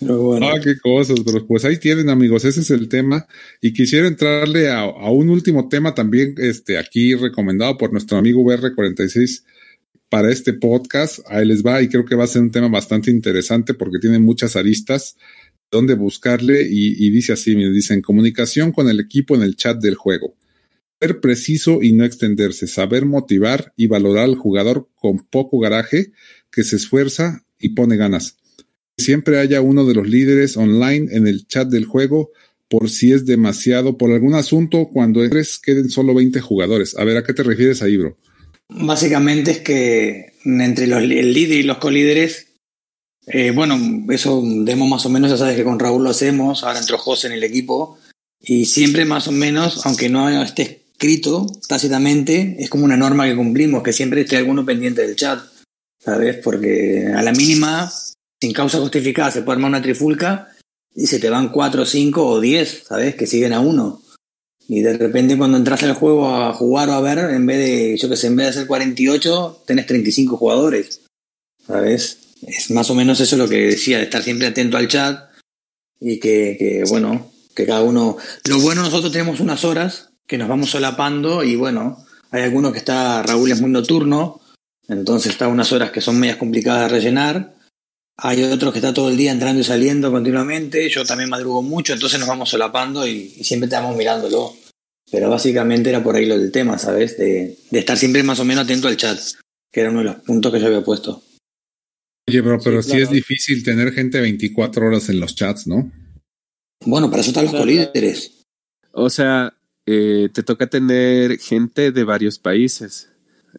[0.00, 0.48] Bueno.
[0.48, 3.26] Ah, qué cosas, pero pues ahí tienen, amigos, ese es el tema.
[3.60, 8.40] Y quisiera entrarle a, a un último tema también, este, aquí recomendado por nuestro amigo
[8.42, 9.44] VR46
[10.08, 11.18] para este podcast.
[11.28, 14.18] Ahí les va, y creo que va a ser un tema bastante interesante porque tiene
[14.18, 15.16] muchas aristas
[15.70, 16.62] donde buscarle.
[16.62, 20.34] Y, y dice así: me dicen comunicación con el equipo en el chat del juego.
[21.00, 26.12] Ser preciso y no extenderse, saber motivar y valorar al jugador con poco garaje
[26.52, 28.36] que se esfuerza y pone ganas
[29.00, 32.30] siempre haya uno de los líderes online en el chat del juego
[32.68, 36.96] por si es demasiado, por algún asunto, cuando eres queden solo 20 jugadores.
[36.96, 38.16] A ver, ¿a qué te refieres ahí, bro?
[38.68, 42.46] Básicamente es que entre el líder y los colíderes,
[43.26, 43.76] eh, bueno,
[44.12, 47.26] eso demo más o menos, ya sabes que con Raúl lo hacemos, ahora entró José
[47.26, 47.98] en el equipo,
[48.40, 53.34] y siempre más o menos, aunque no esté escrito tácitamente, es como una norma que
[53.34, 55.42] cumplimos, que siempre esté alguno pendiente del chat,
[55.98, 56.36] ¿sabes?
[56.44, 57.90] Porque a la mínima,
[58.38, 60.48] sin causa justificada, se puede armar una trifulca
[60.94, 63.14] y se te van 4, 5 o 10, ¿sabes?
[63.14, 64.02] Que siguen a uno.
[64.68, 67.96] Y de repente cuando entras al juego a jugar o a ver, en vez de,
[67.96, 71.00] yo que sé, en vez de hacer 48, tenés 35 jugadores.
[71.66, 72.18] ¿Sabes?
[72.46, 75.30] Es más o menos eso lo que decía, de estar siempre atento al chat
[75.98, 78.18] y que, que, bueno, que cada uno...
[78.44, 82.78] Lo bueno, nosotros tenemos unas horas que nos vamos solapando y bueno, hay algunos que
[82.78, 84.40] está, Raúl es muy nocturno,
[84.86, 87.56] entonces está unas horas que son medias complicadas de rellenar.
[88.16, 90.88] Hay otros que está todo el día entrando y saliendo continuamente.
[90.88, 94.54] Yo también madrugo mucho, entonces nos vamos solapando y, y siempre estamos mirándolo.
[95.10, 97.18] Pero básicamente era por ahí lo del tema, ¿sabes?
[97.18, 99.18] De, de estar siempre más o menos atento al chat,
[99.72, 101.24] que era uno de los puntos que yo había puesto.
[102.28, 103.02] Oye, bro, pero sí, claro.
[103.02, 105.90] es difícil tener gente 24 horas en los chats, ¿no?
[106.84, 108.44] Bueno, para eso están los colíderes.
[108.92, 109.52] O sea,
[109.92, 113.08] eh, te toca tener gente de varios países.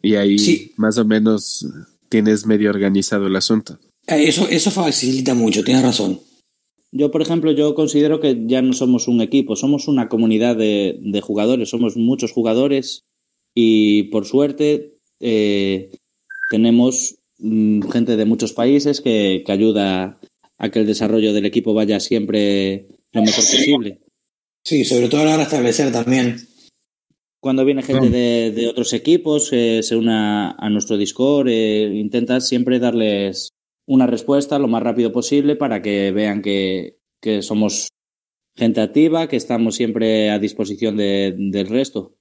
[0.02, 0.72] Y ahí Sí.
[0.78, 1.66] más o menos
[2.08, 3.80] tienes medio organizado el asunto.
[4.08, 6.20] Eh, Eso, eso facilita mucho, tienes razón.
[6.94, 11.00] Yo, por ejemplo, yo considero que ya no somos un equipo, somos una comunidad de,
[11.02, 13.04] de jugadores, somos muchos jugadores
[13.56, 15.92] y por suerte eh,
[16.50, 20.20] tenemos mm, gente de muchos países que, que ayuda
[20.58, 24.00] a que el desarrollo del equipo vaya siempre lo mejor posible.
[24.64, 26.38] Sí, sobre todo a la hora de establecer también.
[27.42, 32.48] Cuando viene gente de, de otros equipos, eh, se una a nuestro Discord, eh, intentas
[32.48, 33.50] siempre darles
[33.88, 37.88] una respuesta lo más rápido posible para que vean que, que somos
[38.56, 42.16] gente activa, que estamos siempre a disposición de- del resto.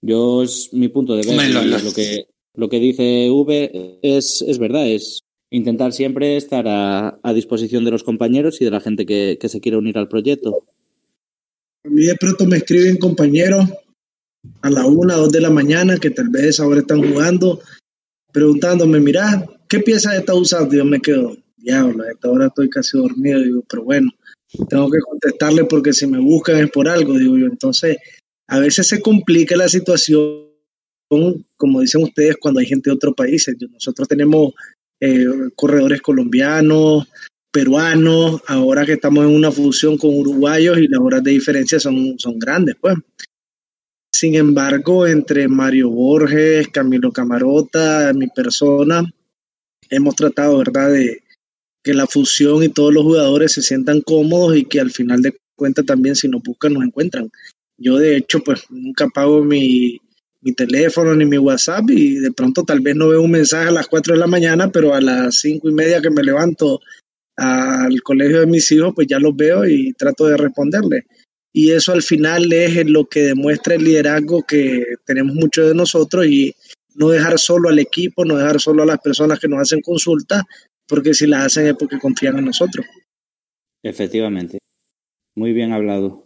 [0.00, 1.30] Yo es mi punto de ver.
[1.30, 5.18] Hombre, lo- y lo- lo, que, lo que dice V es, es verdad, es
[5.50, 9.48] intentar siempre estar a, a disposición de los compañeros y de la gente que, que
[9.48, 10.66] se quiere unir al proyecto.
[11.86, 13.64] A mí de pronto me escriben compañeros
[14.62, 17.60] a la una, dos de la mañana, que tal vez ahora están jugando,
[18.32, 20.74] preguntándome, mira, ¿qué pieza estás usando?
[20.74, 24.10] Y yo me quedo, diablo, a esta estoy casi dormido, digo, pero bueno,
[24.68, 27.46] tengo que contestarle porque si me buscan es por algo, digo yo.
[27.46, 27.98] Entonces,
[28.48, 30.48] a veces se complica la situación,
[31.56, 33.54] como dicen ustedes, cuando hay gente de otros países.
[33.70, 34.54] Nosotros tenemos
[35.00, 35.24] eh,
[35.54, 37.06] corredores colombianos,
[37.56, 42.18] peruanos, ahora que estamos en una fusión con uruguayos y las horas de diferencia son,
[42.18, 42.96] son grandes, pues.
[44.12, 49.10] Sin embargo, entre Mario Borges, Camilo Camarota, mi persona,
[49.88, 51.22] hemos tratado, ¿verdad?, de
[51.82, 55.34] que la fusión y todos los jugadores se sientan cómodos y que al final de
[55.54, 57.30] cuentas también si nos buscan nos encuentran.
[57.78, 59.98] Yo de hecho pues nunca pago mi,
[60.42, 63.72] mi teléfono ni mi WhatsApp y de pronto tal vez no veo un mensaje a
[63.72, 66.80] las 4 de la mañana, pero a las cinco y media que me levanto
[67.36, 71.06] al colegio de mis hijos, pues ya los veo y trato de responderle.
[71.52, 76.26] Y eso al final es lo que demuestra el liderazgo que tenemos muchos de nosotros
[76.26, 76.54] y
[76.94, 80.42] no dejar solo al equipo, no dejar solo a las personas que nos hacen consultas,
[80.86, 82.84] porque si las hacen es porque confían en nosotros.
[83.82, 84.58] Efectivamente.
[85.34, 86.24] Muy bien hablado.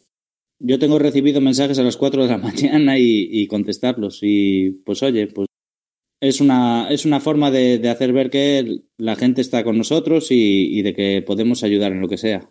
[0.61, 4.21] Yo tengo recibido mensajes a las 4 de la mañana y, y contestarlos.
[4.23, 5.47] Y pues oye, pues
[6.21, 10.31] es una, es una forma de, de hacer ver que la gente está con nosotros
[10.31, 12.51] y, y de que podemos ayudar en lo que sea.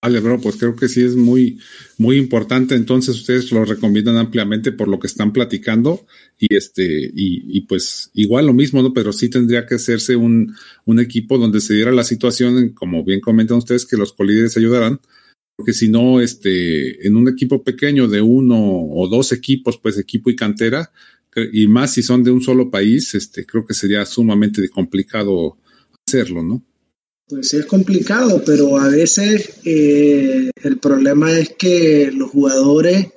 [0.00, 1.58] Vale, bro, pues creo que sí es muy,
[1.98, 2.76] muy importante.
[2.76, 6.06] Entonces ustedes lo recomiendan ampliamente por lo que están platicando
[6.38, 8.92] y este, y, y pues igual lo mismo, ¿no?
[8.92, 13.20] Pero sí tendría que hacerse un, un equipo donde se diera la situación, como bien
[13.20, 15.00] comentan ustedes, que los colíderes ayudarán,
[15.56, 20.30] porque si no, este, en un equipo pequeño de uno o dos equipos, pues equipo
[20.30, 20.92] y cantera,
[21.52, 25.58] y más si son de un solo país, este, creo que sería sumamente complicado
[26.06, 26.64] hacerlo, ¿no?
[27.28, 33.08] Pues sí es complicado, pero a veces eh, el problema es que los jugadores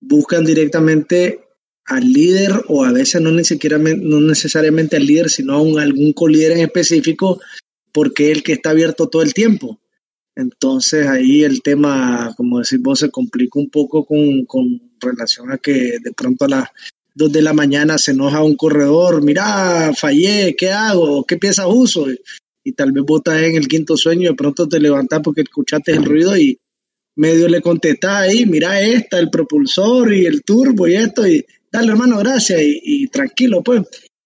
[0.00, 1.40] buscan directamente
[1.84, 5.78] al líder o a veces no, ni siquiera, no necesariamente al líder, sino a un,
[5.78, 7.40] algún colíder en específico
[7.92, 9.80] porque es el que está abierto todo el tiempo.
[10.34, 15.58] Entonces ahí el tema, como decís vos, se complica un poco con, con relación a
[15.58, 16.68] que de pronto las
[17.16, 21.24] 2 de la mañana se enoja un corredor, mira, fallé, ¿qué hago?
[21.24, 22.06] ¿Qué piezas uso?
[22.66, 25.42] y tal vez vos estás en el quinto sueño y de pronto te levantás porque
[25.42, 26.58] escuchaste el ruido y
[27.14, 31.92] medio le contestás ahí, mira esta, el propulsor y el turbo y esto, y dale
[31.92, 33.82] hermano, gracias, y, tranquilo pues.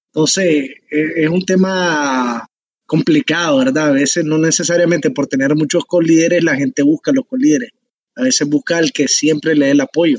[0.06, 2.46] Entonces, es, es un tema
[2.86, 3.88] complicado, ¿verdad?
[3.88, 7.72] A veces no necesariamente por tener muchos colíderes la gente busca los colíderes,
[8.16, 10.16] a veces busca al que siempre le dé el apoyo.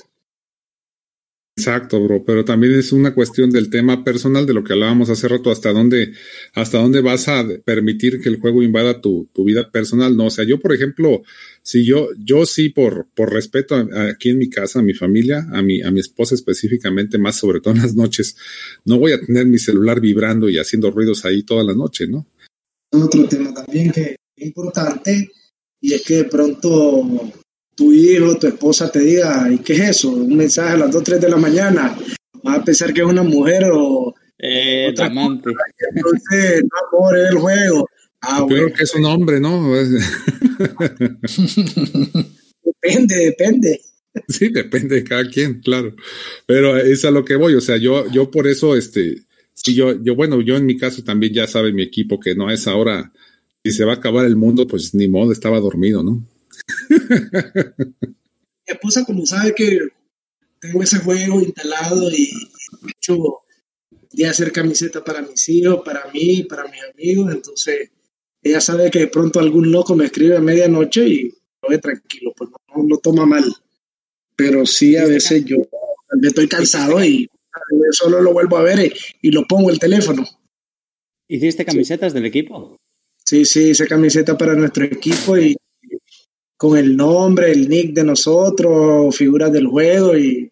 [1.58, 5.28] Exacto, bro, pero también es una cuestión del tema personal de lo que hablábamos hace
[5.28, 6.14] rato, hasta dónde,
[6.54, 10.28] hasta dónde vas a permitir que el juego invada tu, vida personal, ¿no?
[10.28, 11.24] O sea, yo, por ejemplo,
[11.62, 15.46] si yo, yo sí, por, por respeto a- aquí en mi casa, a mi familia,
[15.52, 18.38] a mi, a mi esposa específicamente, más sobre todo en las noches,
[18.86, 22.28] no voy a tener mi celular vibrando y haciendo ruidos ahí toda la noche, ¿no?
[22.94, 25.30] Otro tema también que es importante
[25.82, 27.04] y es que de pronto
[27.76, 30.12] tu hijo, tu esposa te diga, ¿y qué es eso?
[30.12, 31.98] Un mensaje a las 2, 3 de la mañana.
[32.44, 34.14] Vas a pensar que es una mujer o
[34.44, 35.52] Eh, Otra amante.
[35.96, 37.88] entonces, no, amor, es el juego.
[38.22, 39.72] Ah, Yo bueno, creo que es un hombre, ¿no?
[42.64, 43.82] depende, depende.
[44.28, 45.96] Sí, depende de cada quien, claro.
[46.46, 47.54] Pero es a lo que voy.
[47.56, 49.22] O sea, yo, yo por eso, este,
[49.54, 52.50] sí, yo, yo, bueno, yo en mi caso también ya sabe mi equipo que no
[52.52, 53.12] es ahora,
[53.64, 56.24] si se va a acabar el mundo, pues ni modo, estaba dormido, ¿no?
[58.68, 59.80] Mi esposa, como sabe que
[60.60, 62.30] tengo ese juego instalado y
[62.88, 63.18] hecho
[64.12, 67.92] de hacer camiseta para mis hijos, para mí, para mis amigos, entonces
[68.44, 71.30] ella sabe que de pronto algún loco me escribe a medianoche y
[71.62, 73.44] lo ve tranquilo, pues no, no toma mal.
[74.36, 75.58] Pero sí, a veces yo
[76.22, 77.30] estoy cansado y
[77.92, 80.26] solo lo vuelvo a ver y, lo pongo el teléfono.
[81.28, 82.78] ¿Hiciste camisetas del equipo?
[83.24, 85.56] Sí, sí, hice camiseta para nuestro equipo y
[86.62, 90.52] con el nombre, el nick de nosotros, figuras del juego y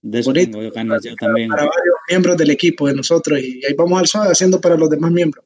[0.00, 1.50] de eso tengo ganas yo también.
[1.50, 4.88] Para varios miembros del equipo de nosotros y ahí vamos al suave haciendo para los
[4.88, 5.44] demás miembros.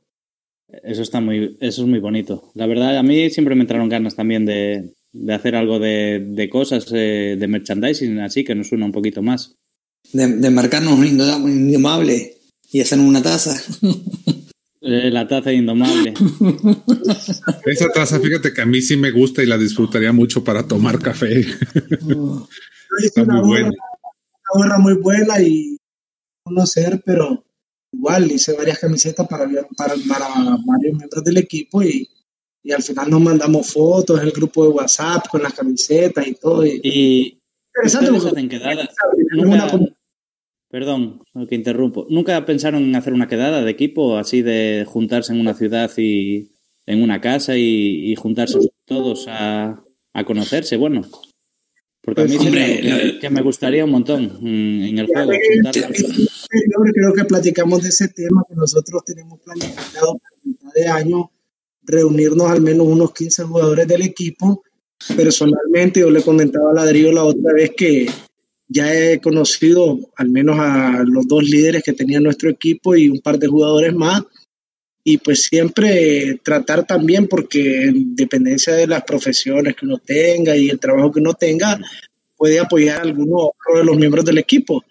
[0.84, 2.53] Eso está muy, eso es muy bonito.
[2.55, 6.49] La verdad, a mí siempre me entraron ganas también de, de hacer algo de, de
[6.49, 9.57] cosas eh, de merchandising, así que nos suena un poquito más.
[10.12, 12.36] De, de marcarnos un indomable
[12.70, 13.61] y hacer una taza.
[14.83, 16.14] Eh, la taza indomable.
[17.66, 20.99] Esa taza, fíjate que a mí sí me gusta y la disfrutaría mucho para tomar
[20.99, 21.41] café.
[23.05, 23.68] Está muy buena.
[23.68, 25.76] Una gorra muy buena y
[26.43, 27.45] conocer, pero
[27.93, 29.45] igual hice varias camisetas para,
[29.76, 30.28] para, para
[30.64, 32.09] varios miembros del equipo y,
[32.62, 36.35] y, al final nos mandamos fotos en el grupo de WhatsApp con las camisetas y
[36.35, 36.64] todo.
[36.64, 37.41] Y, y
[37.85, 38.89] hacen quedadas.
[40.71, 42.07] Perdón, que interrumpo.
[42.09, 46.53] ¿Nunca pensaron en hacer una quedada de equipo, así de juntarse en una ciudad y
[46.87, 50.77] en una casa y, y juntarse todos a, a conocerse?
[50.77, 51.03] Bueno,
[52.03, 55.33] porque a mí pues, que, me gustaría un montón en el juego.
[55.33, 61.31] Yo creo que platicamos de ese tema, que nosotros tenemos planificado para mitad de año
[61.83, 64.62] reunirnos al menos unos 15 jugadores del equipo.
[65.14, 68.07] Personalmente, yo le comentaba a Ladrillo la otra vez que
[68.73, 73.21] ya he conocido al menos a los dos líderes que tenía nuestro equipo y un
[73.21, 74.23] par de jugadores más.
[75.03, 80.68] Y pues siempre tratar también, porque en dependencia de las profesiones que uno tenga y
[80.68, 81.81] el trabajo que uno tenga,
[82.37, 84.85] puede apoyar a alguno de los miembros del equipo.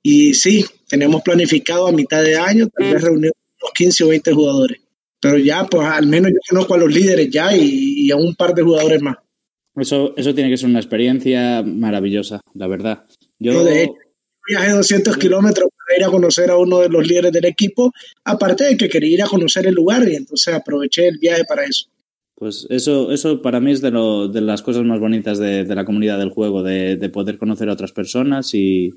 [0.00, 4.32] Y sí, tenemos planificado a mitad de año tal vez reunir unos 15 o 20
[4.32, 4.80] jugadores.
[5.18, 8.54] Pero ya, pues al menos yo conozco a los líderes ya y, a un par
[8.54, 9.16] de jugadores más.
[9.74, 13.06] Eso, eso tiene que ser una experiencia maravillosa, la verdad.
[13.44, 13.94] Yo, de hecho,
[14.48, 17.92] viajé 200 kilómetros para ir a conocer a uno de los líderes del equipo,
[18.24, 21.64] aparte de que quería ir a conocer el lugar y entonces aproveché el viaje para
[21.64, 21.88] eso.
[22.36, 25.74] Pues eso, eso para mí es de, lo, de las cosas más bonitas de, de
[25.74, 28.92] la comunidad del juego, de, de, poder conocer a otras personas y,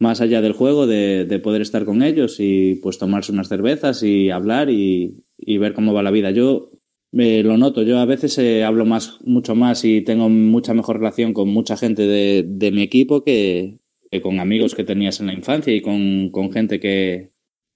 [0.00, 4.02] más allá del juego, de, de, poder estar con ellos y pues tomarse unas cervezas
[4.02, 6.30] y hablar y, y ver cómo va la vida.
[6.30, 6.70] Yo
[7.12, 10.98] eh, lo noto, yo a veces eh, hablo más, mucho más y tengo mucha mejor
[10.98, 13.78] relación con mucha gente de, de mi equipo que,
[14.10, 17.30] que, con amigos que tenías en la infancia y con, con gente que,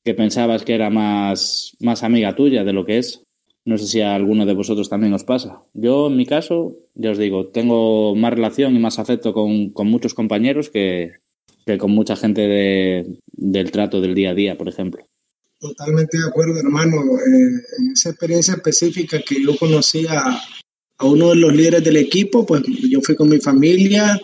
[0.05, 3.25] que, pensabas que era más, más amiga tuya de lo que es.
[3.65, 5.63] No sé si a alguno de vosotros también os pasa.
[5.73, 9.87] Yo, en mi caso, ya os digo, tengo más relación y más afecto con, con
[9.87, 11.13] muchos compañeros que,
[11.65, 15.05] que con mucha gente de, del trato del día a día, por ejemplo.
[15.63, 16.97] Totalmente de acuerdo, hermano.
[16.97, 20.37] Eh, en esa experiencia específica que yo conocí a,
[20.99, 24.21] a, uno de los líderes del equipo, pues yo fui con mi familia,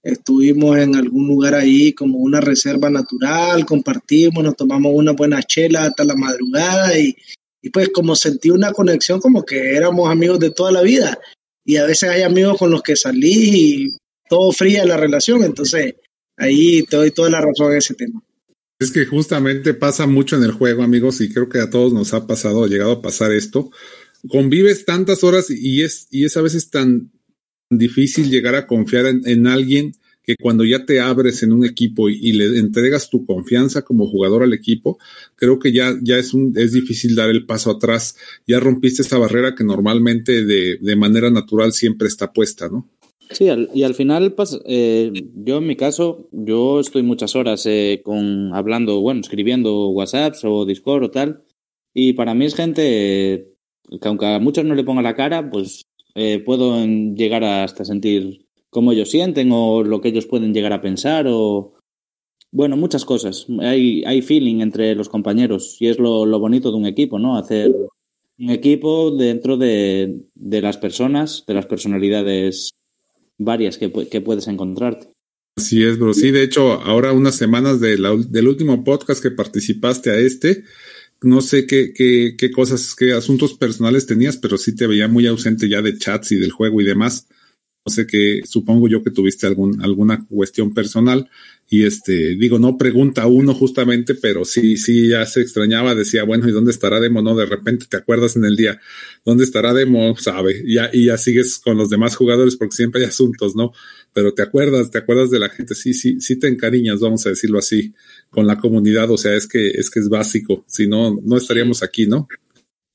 [0.00, 5.86] estuvimos en algún lugar ahí como una reserva natural, compartimos, nos tomamos una buena chela
[5.86, 7.16] hasta la madrugada y,
[7.60, 11.18] y pues como sentí una conexión como que éramos amigos de toda la vida.
[11.64, 13.96] Y a veces hay amigos con los que salí y
[14.28, 15.96] todo fría la relación, entonces
[16.36, 18.22] ahí te doy toda la razón en ese tema.
[18.78, 22.12] Es que justamente pasa mucho en el juego, amigos, y creo que a todos nos
[22.12, 23.70] ha pasado, ha llegado a pasar esto.
[24.28, 27.10] Convives tantas horas y es, y es a veces tan
[27.70, 29.92] difícil llegar a confiar en, en alguien
[30.26, 34.08] que cuando ya te abres en un equipo y, y, le entregas tu confianza como
[34.08, 34.98] jugador al equipo,
[35.36, 38.16] creo que ya, ya es, un, es difícil dar el paso atrás.
[38.44, 42.90] Ya rompiste esa barrera que normalmente de, de manera natural siempre está puesta, ¿no?
[43.30, 48.00] Sí, y al final, pues, eh, yo en mi caso, yo estoy muchas horas eh,
[48.04, 51.44] con hablando, bueno, escribiendo WhatsApps o Discord o tal,
[51.92, 53.52] y para mí es gente
[54.00, 58.46] que aunque a muchos no le ponga la cara, pues eh, puedo llegar hasta sentir
[58.70, 61.74] cómo ellos sienten o lo que ellos pueden llegar a pensar o,
[62.52, 63.46] bueno, muchas cosas.
[63.60, 67.36] Hay, feeling entre los compañeros y es lo, bonito de un equipo, ¿no?
[67.36, 67.74] Hacer
[68.38, 72.72] un equipo dentro de, de las personas, de las personalidades
[73.38, 75.08] varias que, que puedes encontrarte.
[75.56, 76.12] Así es, bro.
[76.12, 80.64] Sí, de hecho, ahora unas semanas del último podcast que participaste a este,
[81.22, 85.26] no sé qué, qué, qué cosas, qué asuntos personales tenías, pero sí te veía muy
[85.26, 87.26] ausente ya de chats y del juego y demás.
[87.86, 91.30] No sé qué, supongo yo que tuviste algún, alguna cuestión personal
[91.68, 96.48] y este, digo, no pregunta uno justamente, pero sí, sí, ya se extrañaba, decía, bueno,
[96.48, 97.22] ¿y dónde estará Demo?
[97.22, 98.80] No, de repente te acuerdas en el día,
[99.24, 100.16] ¿dónde estará Demo?
[100.16, 103.72] Sabe, ya, y ya sigues con los demás jugadores porque siempre hay asuntos, ¿no?
[104.12, 107.30] Pero te acuerdas, te acuerdas de la gente, sí, sí, sí te encariñas, vamos a
[107.30, 107.94] decirlo así,
[108.30, 111.84] con la comunidad, o sea, es que, es que es básico, si no, no estaríamos
[111.84, 112.26] aquí, ¿no?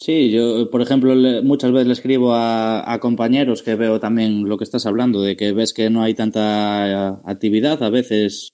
[0.03, 4.63] Sí, yo, por ejemplo, muchas veces le escribo a, compañeros que veo también lo que
[4.63, 8.49] estás hablando, de que ves que no hay tanta actividad, a veces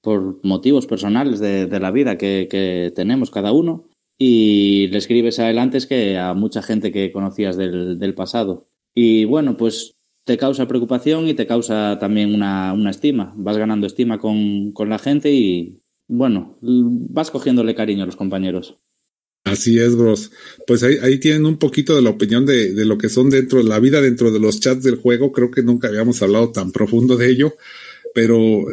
[0.00, 5.58] por motivos personales de, la vida que, tenemos cada uno y le escribes a él
[5.58, 8.66] antes que a mucha gente que conocías del, pasado.
[8.94, 13.34] Y bueno, pues te causa preocupación y te causa también una, estima.
[13.36, 18.78] Vas ganando estima con, la gente y bueno, vas cogiéndole cariño a los compañeros.
[19.46, 20.32] Así es, bros.
[20.66, 23.58] Pues ahí, ahí tienen un poquito de la opinión de, de, lo que son dentro
[23.58, 25.30] de la vida, dentro de los chats del juego.
[25.30, 27.54] Creo que nunca habíamos hablado tan profundo de ello,
[28.12, 28.66] pero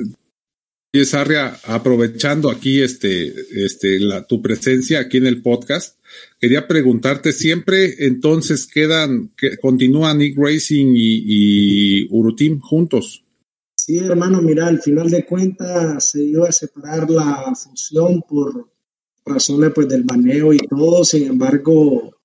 [1.06, 3.34] Sarria, aprovechando aquí este,
[3.66, 6.00] este, la, tu presencia aquí en el podcast,
[6.40, 11.24] quería preguntarte, ¿siempre entonces quedan, que continúan Nick Racing y,
[12.04, 13.24] y Urutim juntos?
[13.76, 18.73] Sí, hermano, mira, al final de cuentas se iba a separar la fusión por
[19.26, 22.16] razones pues del baneo y todo, sin embargo,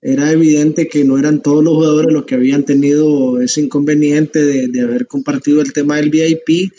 [0.00, 4.68] era evidente que no eran todos los jugadores los que habían tenido ese inconveniente de,
[4.68, 6.72] de haber compartido el tema del VIP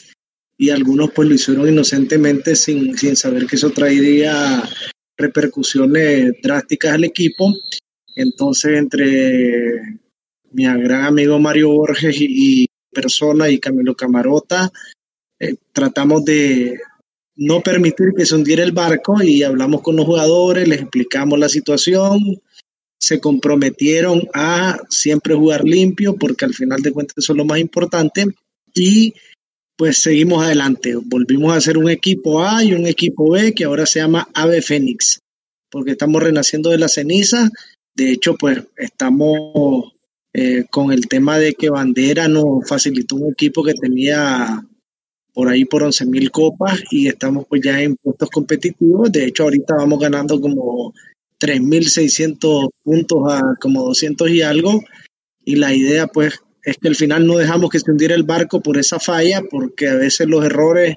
[0.57, 4.63] y algunos pues lo hicieron inocentemente sin, sin saber que eso traería
[5.17, 7.53] repercusiones drásticas al equipo.
[8.15, 9.81] Entonces, entre
[10.51, 14.71] mi gran amigo Mario Borges y, persona y Camilo Camarota,
[15.39, 16.79] eh, tratamos de
[17.35, 21.49] no permitir que se hundiera el barco y hablamos con los jugadores, les explicamos la
[21.49, 22.41] situación,
[22.99, 27.59] se comprometieron a siempre jugar limpio porque al final de cuentas eso es lo más
[27.59, 28.25] importante
[28.73, 29.13] y
[29.75, 30.95] pues seguimos adelante.
[30.95, 34.61] Volvimos a hacer un equipo A y un equipo B que ahora se llama Ave
[34.61, 35.19] Fénix,
[35.69, 37.49] porque estamos renaciendo de la ceniza.
[37.95, 39.93] De hecho, pues estamos
[40.33, 44.63] eh, con el tema de que Bandera nos facilitó un equipo que tenía
[45.33, 49.11] por ahí por 11 mil copas y estamos pues ya en puestos competitivos.
[49.11, 50.93] De hecho, ahorita vamos ganando como
[51.39, 54.81] 3.600 puntos a como 200 y algo.
[55.43, 58.61] Y la idea pues es que al final no dejamos que se hundiera el barco
[58.61, 60.95] por esa falla, porque a veces los errores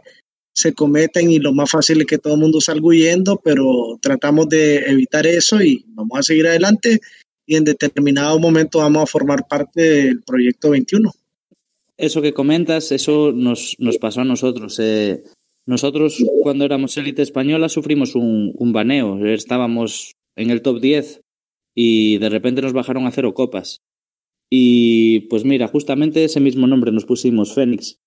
[0.54, 4.48] se cometen y lo más fácil es que todo el mundo salga huyendo, pero tratamos
[4.48, 7.00] de evitar eso y vamos a seguir adelante
[7.46, 11.12] y en determinado momento vamos a formar parte del proyecto 21.
[11.98, 14.78] Eso que comentas, eso nos, nos pasó a nosotros.
[14.80, 15.22] Eh,
[15.66, 21.22] nosotros cuando éramos élite española sufrimos un, baneo, estábamos en el top 10
[21.74, 23.80] y de repente nos bajaron a cero copas.
[24.48, 27.98] Y pues mira, justamente ese mismo nombre nos pusimos Fénix,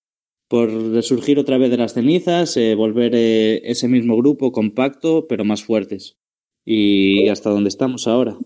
[0.47, 5.43] por resurgir otra vez de las cenizas, eh, volver eh, ese mismo grupo compacto, pero
[5.43, 6.15] más fuertes.
[6.63, 8.37] Y hasta donde estamos ahora.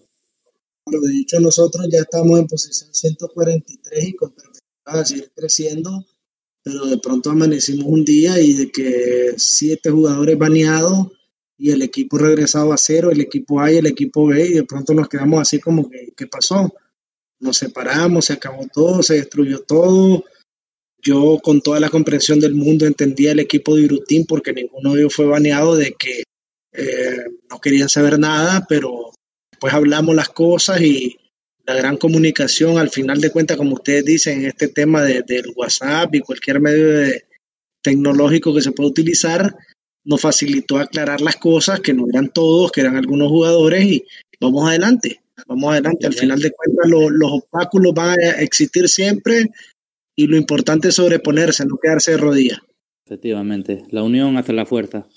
[0.87, 4.33] de hecho, nosotros ya estamos en posición 143 y con
[4.85, 6.05] de seguir creciendo,
[6.63, 11.07] pero de pronto amanecimos un día y de que siete jugadores baneados
[11.57, 14.63] y el equipo regresado a cero, el equipo A y el equipo B, y de
[14.63, 16.73] pronto nos quedamos así como que, ¿qué pasó?
[17.43, 20.23] nos separamos, se acabó todo, se destruyó todo.
[20.97, 25.01] Yo con toda la comprensión del mundo entendía el equipo de Irutín porque ninguno de
[25.01, 26.23] ellos fue baneado de que
[26.71, 29.11] eh, no querían saber nada, pero
[29.51, 31.17] después hablamos las cosas y
[31.65, 36.13] la gran comunicación, al final de cuentas, como ustedes dicen, este tema de, del WhatsApp
[36.15, 37.13] y cualquier medio
[37.81, 39.55] tecnológico que se pueda utilizar,
[40.05, 44.05] nos facilitó aclarar las cosas, que no eran todos, que eran algunos jugadores y
[44.39, 45.19] vamos adelante.
[45.47, 49.49] Vamos adelante, al final de cuentas los obstáculos van a existir siempre
[50.15, 52.59] y lo importante es sobreponerse, no quedarse de rodillas.
[53.05, 55.07] Efectivamente, la unión hace la fuerza.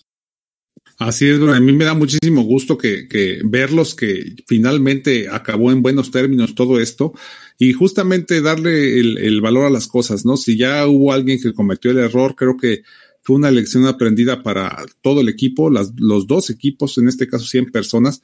[0.99, 5.83] Así es, a mí me da muchísimo gusto que, que, verlos que finalmente acabó en
[5.83, 7.13] buenos términos todo esto
[7.59, 10.39] y justamente darle el, el, valor a las cosas, ¿no?
[10.39, 12.83] Si ya hubo alguien que cometió el error, creo que
[13.23, 17.45] fue una lección aprendida para todo el equipo, las, los dos equipos, en este caso
[17.45, 18.23] 100 personas,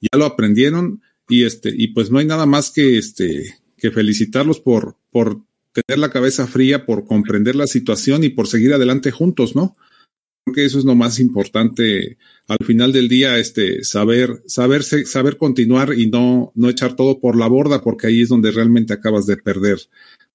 [0.00, 4.60] ya lo aprendieron y este, y pues no hay nada más que este, que felicitarlos
[4.60, 5.40] por, por
[5.72, 9.74] tener la cabeza fría, por comprender la situación y por seguir adelante juntos, ¿no?
[10.44, 12.18] Creo que eso es lo más importante
[12.48, 17.36] al final del día, este, saber, saberse, saber continuar y no, no echar todo por
[17.36, 19.78] la borda, porque ahí es donde realmente acabas de perder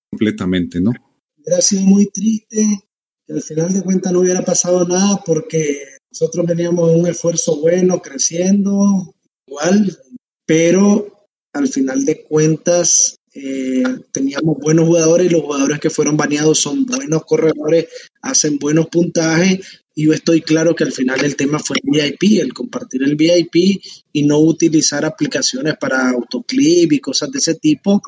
[0.10, 0.92] completamente, ¿no?
[1.38, 2.84] Hubiera sido muy triste
[3.26, 5.82] que al final de cuentas no hubiera pasado nada porque
[6.12, 9.14] nosotros veníamos de un esfuerzo bueno, creciendo,
[9.46, 9.98] igual,
[10.46, 16.88] pero al final de cuentas eh, teníamos buenos jugadores los jugadores que fueron baneados son
[16.88, 17.86] buenos corredores,
[18.20, 19.60] hacen buenos puntajes
[19.94, 23.16] y yo estoy claro que al final el tema fue el VIP, el compartir el
[23.16, 23.80] VIP
[24.12, 28.02] y no utilizar aplicaciones para autoclip y cosas de ese tipo.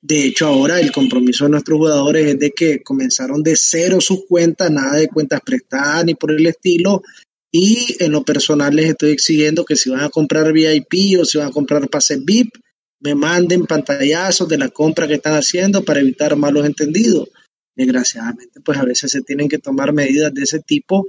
[0.00, 4.26] De hecho, ahora el compromiso de nuestros jugadores es de que comenzaron de cero sus
[4.28, 7.02] cuentas, nada de cuentas prestadas ni por el estilo,
[7.50, 11.38] y en lo personal les estoy exigiendo que si van a comprar VIP o si
[11.38, 12.54] van a comprar pase VIP,
[13.02, 17.28] me manden pantallazos de la compra que están haciendo para evitar malos entendidos.
[17.74, 21.06] Desgraciadamente, pues a veces se tienen que tomar medidas de ese tipo,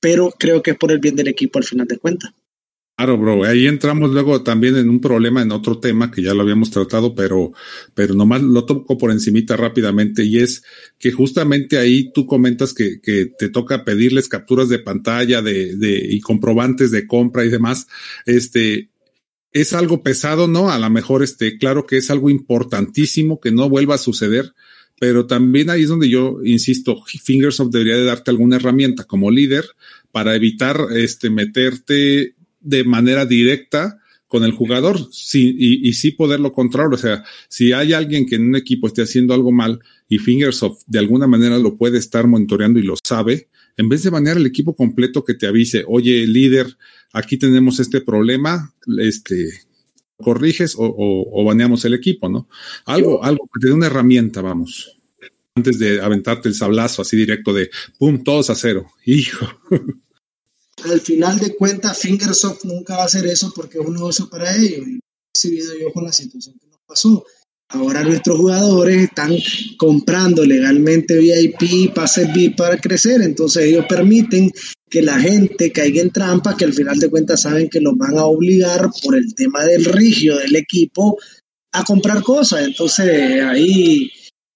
[0.00, 2.32] pero creo que es por el bien del equipo al final de cuentas.
[2.96, 3.44] Claro, bro.
[3.44, 7.14] Ahí entramos luego también en un problema en otro tema que ya lo habíamos tratado,
[7.14, 7.52] pero,
[7.94, 10.62] pero nomás lo toco por encimita rápidamente y es
[10.98, 16.06] que justamente ahí tú comentas que, que te toca pedirles capturas de pantalla de, de,
[16.10, 17.88] y comprobantes de compra y demás.
[18.26, 18.91] Este,
[19.52, 20.70] es algo pesado, ¿no?
[20.70, 24.54] A lo mejor, este, claro que es algo importantísimo que no vuelva a suceder,
[24.98, 29.64] pero también ahí es donde yo insisto, Fingersoft debería de darte alguna herramienta como líder
[30.10, 33.98] para evitar, este, meterte de manera directa
[34.28, 36.94] con el jugador sí, y, y, sí poderlo controlar.
[36.94, 40.84] O sea, si hay alguien que en un equipo esté haciendo algo mal y Fingersoft
[40.86, 44.46] de alguna manera lo puede estar monitoreando y lo sabe, en vez de banear el
[44.46, 46.76] equipo completo que te avise, oye, líder,
[47.12, 49.50] aquí tenemos este problema, este,
[50.22, 52.48] corriges o, o, o baneamos el equipo, ¿no?
[52.86, 54.98] Algo, algo que te dé una herramienta, vamos.
[55.54, 58.86] Antes de aventarte el sablazo así directo de, ¡pum!, todos a cero.
[59.04, 59.46] Hijo.
[60.84, 64.56] al final de cuentas, Fingersoft nunca va a hacer eso porque es un negocio para
[64.56, 64.86] ellos.
[64.88, 65.00] Y he
[65.34, 67.24] recibido yo con la situación que nos pasó.
[67.68, 69.34] Ahora nuestros jugadores están
[69.78, 74.50] comprando legalmente VIP, pases VIP para crecer, entonces ellos permiten
[74.92, 78.18] que la gente caiga en trampas que al final de cuentas saben que los van
[78.18, 81.18] a obligar por el tema del rigio del equipo
[81.72, 82.66] a comprar cosas.
[82.66, 84.12] Entonces ahí,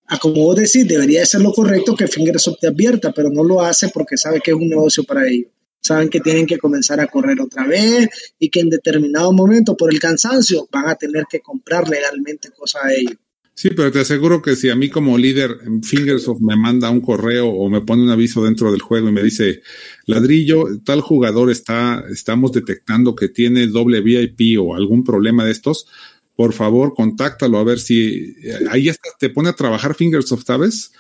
[0.06, 3.62] a como vos decís, debería ser lo correcto que Fingersoft te advierta, pero no lo
[3.62, 7.06] hace porque sabe que es un negocio para ellos saben que tienen que comenzar a
[7.06, 8.08] correr otra vez
[8.40, 12.84] y que en determinado momento por el cansancio van a tener que comprar legalmente cosas
[12.84, 13.16] a ellos.
[13.58, 17.48] Sí, pero te aseguro que si a mí como líder Fingersoft me manda un correo
[17.48, 19.62] o me pone un aviso dentro del juego y me dice,
[20.04, 25.86] ladrillo, tal jugador está, estamos detectando que tiene doble VIP o algún problema de estos,
[26.34, 28.34] por favor, contáctalo a ver si
[28.70, 30.92] ahí hasta te pone a trabajar Fingersoft, ¿sabes?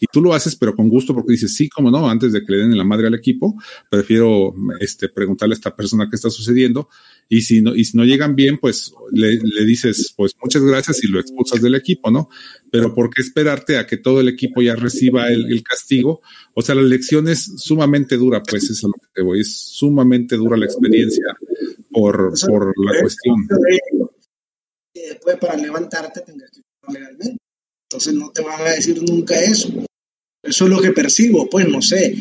[0.00, 2.52] Y tú lo haces, pero con gusto, porque dices, sí, como no, antes de que
[2.52, 3.54] le den la madre al equipo,
[3.90, 6.88] prefiero este, preguntarle a esta persona qué está sucediendo.
[7.28, 11.02] Y si no, y si no llegan bien, pues le, le dices, pues muchas gracias
[11.04, 12.28] y lo expulsas del equipo, ¿no?
[12.70, 16.22] Pero ¿por qué esperarte a que todo el equipo ya reciba el, el castigo?
[16.54, 19.54] O sea, la lección es sumamente dura, pues eso es lo que te voy, es
[19.56, 21.36] sumamente dura la experiencia
[21.90, 23.36] por, por la cuestión.
[24.94, 27.47] Después para levantarte tendrás que legalmente.
[27.90, 29.70] Entonces no te van a decir nunca eso.
[30.42, 32.14] Eso es lo que percibo, pues no sé.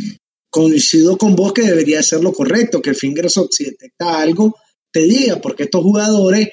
[0.49, 4.55] Coincido con vos que debería ser lo correcto, que Fingersoft si detecta algo,
[4.93, 6.49] te diga, porque estos jugadores,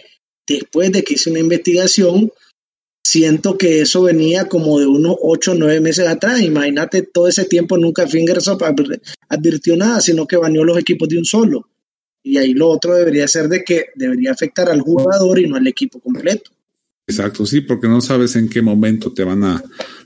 [0.47, 2.33] después de que hice una investigación,
[3.07, 6.43] siento que eso venía como de unos 8 o 9 meses atrás.
[6.43, 8.63] Imagínate, todo ese tiempo nunca Fingersoft
[9.29, 11.69] advirtió nada, sino que baneó los equipos de un solo.
[12.25, 15.67] Y ahí lo otro debería ser de que debería afectar al jugador y no al
[15.67, 16.51] equipo completo.
[17.07, 19.63] Exacto, sí, porque no sabes en qué momento te van a,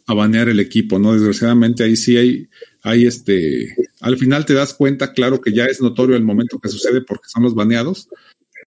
[0.06, 1.12] banear el equipo, ¿no?
[1.12, 2.48] Desgraciadamente ahí sí hay,
[2.82, 6.70] hay este, al final te das cuenta, claro que ya es notorio el momento que
[6.70, 8.08] sucede porque son los baneados,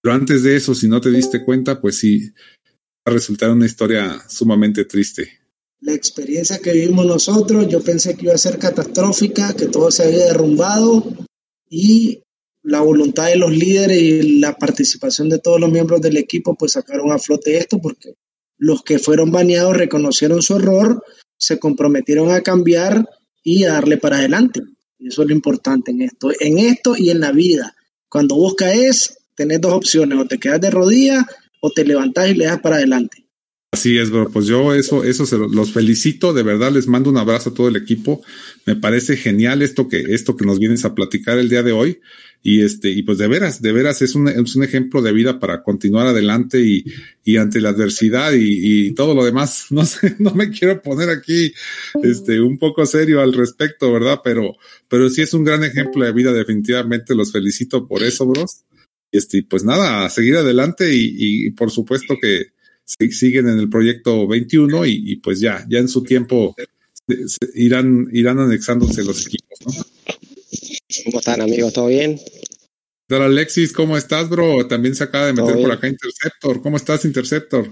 [0.02, 3.66] pero antes de eso, si no te diste cuenta, pues sí, va a resultar una
[3.66, 5.40] historia sumamente triste.
[5.82, 10.04] La experiencia que vivimos nosotros, yo pensé que iba a ser catastrófica, que todo se
[10.04, 11.04] había derrumbado
[11.70, 12.22] y
[12.64, 16.74] la voluntad de los líderes y la participación de todos los miembros del equipo pues
[16.74, 18.14] sacaron a flote esto porque
[18.58, 21.04] los que fueron baneados reconocieron su error,
[21.38, 23.10] se comprometieron a cambiar
[23.44, 24.62] y a darle para adelante.
[25.00, 27.76] Y eso es lo importante en esto, en esto y en la vida.
[28.08, 31.26] Cuando vos caes, tenés dos opciones, o te quedas de rodillas
[31.62, 33.21] o te levantás y le das para adelante.
[33.74, 34.30] Así es, bro.
[34.30, 36.34] Pues yo eso, eso se los felicito.
[36.34, 38.22] De verdad, les mando un abrazo a todo el equipo.
[38.66, 42.02] Me parece genial esto que, esto que nos vienes a platicar el día de hoy.
[42.44, 45.40] Y este, y pues de veras, de veras es un, es un ejemplo de vida
[45.40, 46.84] para continuar adelante y,
[47.24, 49.68] y ante la adversidad y, y, todo lo demás.
[49.72, 51.54] No sé, no me quiero poner aquí
[52.04, 54.20] este un poco serio al respecto, ¿verdad?
[54.22, 54.58] Pero,
[54.90, 57.16] pero sí es un gran ejemplo de vida, definitivamente.
[57.16, 58.66] Los felicito por eso, bros.
[59.14, 61.16] Este, pues nada, a seguir adelante y,
[61.48, 62.48] y por supuesto que
[62.86, 66.56] siguen en el proyecto 21 y, y pues ya, ya en su tiempo
[67.08, 69.72] se, se irán, irán anexándose los equipos, ¿no?
[71.06, 71.74] ¿Cómo están amigos?
[71.74, 72.20] ¿Todo bien?
[73.10, 74.68] Hola Alexis, ¿cómo estás, bro?
[74.68, 76.62] También se acaba de meter por acá Interceptor.
[76.62, 77.70] ¿Cómo estás, Interceptor?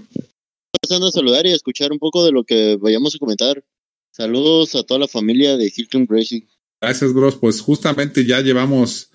[0.82, 3.64] Pasando a saludar y a escuchar un poco de lo que vayamos a comentar.
[4.10, 6.42] Saludos a toda la familia de Hilton Racing.
[6.80, 7.36] Gracias, bros.
[7.36, 9.09] Pues justamente ya llevamos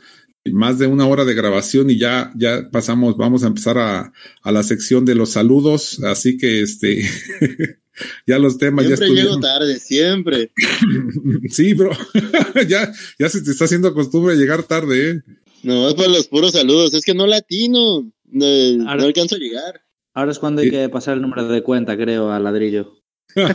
[0.51, 4.51] más de una hora de grabación y ya, ya pasamos, vamos a empezar a, a
[4.51, 6.01] la sección de los saludos.
[6.03, 7.03] Así que este
[8.27, 10.51] ya los temas siempre ya llego tarde, siempre.
[11.49, 11.91] sí, bro.
[12.67, 15.21] ya, ya se te está haciendo costumbre llegar tarde, ¿eh?
[15.63, 16.93] No, es para los puros saludos.
[16.93, 18.11] Es que no latino.
[18.25, 18.45] No,
[18.87, 19.81] ahora, no alcanzo a llegar.
[20.13, 23.01] Ahora es cuando hay que pasar el número de cuenta, creo, al ladrillo.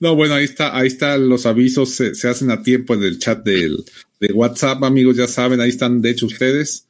[0.00, 3.20] No, bueno, ahí está, ahí están los avisos, se, se hacen a tiempo en el
[3.20, 3.84] chat del,
[4.22, 6.86] de WhatsApp, amigos, ya saben, ahí están, de hecho, ustedes.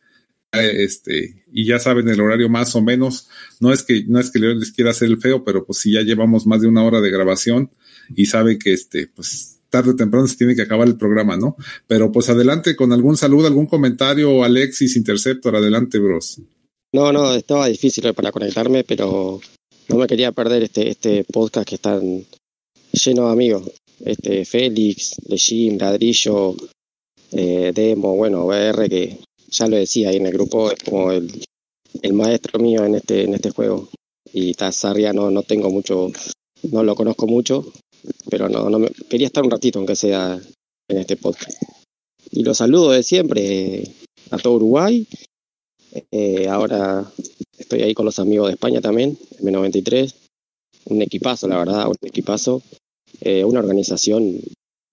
[0.53, 3.29] Eh, este, y ya saben el horario más o menos.
[3.59, 6.03] No es que, no es que les quiera hacer el feo, pero pues si ya
[6.03, 7.71] llevamos más de una hora de grabación
[8.15, 11.57] y saben que este, pues tarde o temprano se tiene que acabar el programa, ¿no?
[11.87, 16.39] Pero pues adelante con algún saludo, algún comentario, Alexis Interceptor, adelante, bros.
[16.93, 19.41] No, no, estaba difícil para conectarme, pero
[19.89, 22.27] no me quería perder este, este podcast que están
[22.93, 23.71] lleno de amigos.
[24.05, 26.55] Este, Félix, Lejim, Ladrillo,
[27.33, 29.19] eh, Demo, bueno, VR, que
[29.49, 31.33] ya lo decía ahí en el grupo, es como el,
[32.13, 33.89] maestro mío en este, en este juego.
[34.33, 36.11] Y Tazaria no, no tengo mucho,
[36.71, 37.73] no lo conozco mucho,
[38.31, 40.41] pero no, no me, quería estar un ratito, aunque sea
[40.89, 41.63] en este podcast.
[42.31, 43.85] Y los saludo de siempre
[44.31, 45.07] a todo Uruguay.
[46.11, 47.11] Eh, ahora
[47.59, 50.15] estoy ahí con los amigos de España también, M93.
[50.87, 52.63] Un equipazo, la verdad, un equipazo.
[53.21, 54.41] Eh, una organización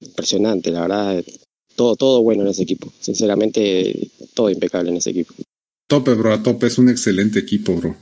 [0.02, 1.24] impresionante, la verdad.
[1.80, 2.91] Todo, todo bueno en ese equipo.
[2.99, 5.34] Sinceramente, todo impecable en ese equipo.
[5.88, 6.67] Tope, bro, a tope.
[6.67, 7.95] Es un excelente equipo, bro.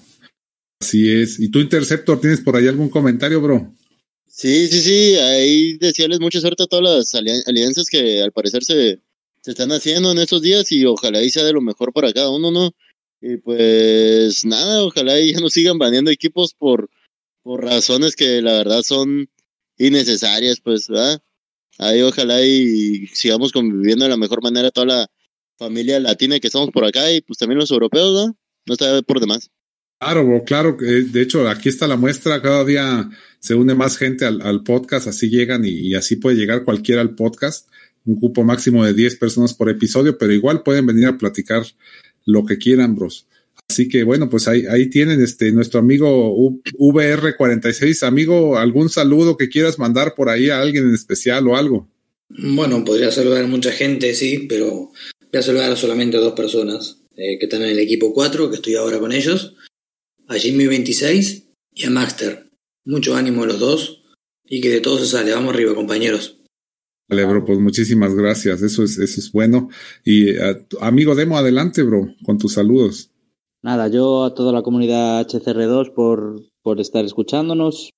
[0.81, 1.39] Así es.
[1.39, 3.71] ¿Y tú, Interceptor, tienes por ahí algún comentario, bro?
[4.25, 8.99] Sí, sí, sí, ahí desearles mucha suerte a todas las alianzas que al parecer se,
[9.43, 12.31] se están haciendo en estos días y ojalá y sea de lo mejor para cada
[12.31, 12.73] uno, ¿no?
[13.21, 16.89] Y pues nada, ojalá y ya no sigan baneando equipos por,
[17.43, 19.29] por razones que la verdad son
[19.77, 21.21] innecesarias, pues, ¿verdad?
[21.77, 25.07] Ahí ojalá y sigamos conviviendo de la mejor manera toda la
[25.57, 28.37] familia latina que estamos por acá y pues también los europeos, ¿no?
[28.65, 29.49] No está por demás.
[29.99, 30.77] Claro, bro, claro.
[30.79, 32.41] De hecho, aquí está la muestra.
[32.41, 33.09] Cada día
[33.39, 37.01] se une más gente al, al podcast, así llegan y, y, así puede llegar cualquiera
[37.01, 37.67] al podcast.
[38.05, 41.63] Un cupo máximo de 10 personas por episodio, pero igual pueden venir a platicar
[42.25, 43.27] lo que quieran, bros.
[43.69, 46.33] Así que bueno, pues ahí, ahí tienen este nuestro amigo
[46.77, 48.03] VR46.
[48.03, 51.89] Amigo, ¿algún saludo que quieras mandar por ahí a alguien en especial o algo?
[52.29, 54.91] Bueno, podría saludar a mucha gente, sí, pero
[55.31, 58.57] voy a saludar solamente a dos personas eh, que están en el equipo 4, que
[58.57, 59.55] estoy ahora con ellos,
[60.27, 62.49] a Jimmy26 y a Maxter.
[62.85, 64.03] Mucho ánimo a los dos
[64.45, 65.33] y que de todo se sale.
[65.33, 66.39] Vamos arriba, compañeros.
[67.09, 68.61] Vale, bro, pues muchísimas gracias.
[68.61, 69.69] Eso es, eso es bueno.
[70.03, 73.11] Y uh, amigo Demo, adelante, bro, con tus saludos.
[73.63, 77.91] Nada, yo a toda la comunidad HCR2 por, por estar escuchándonos,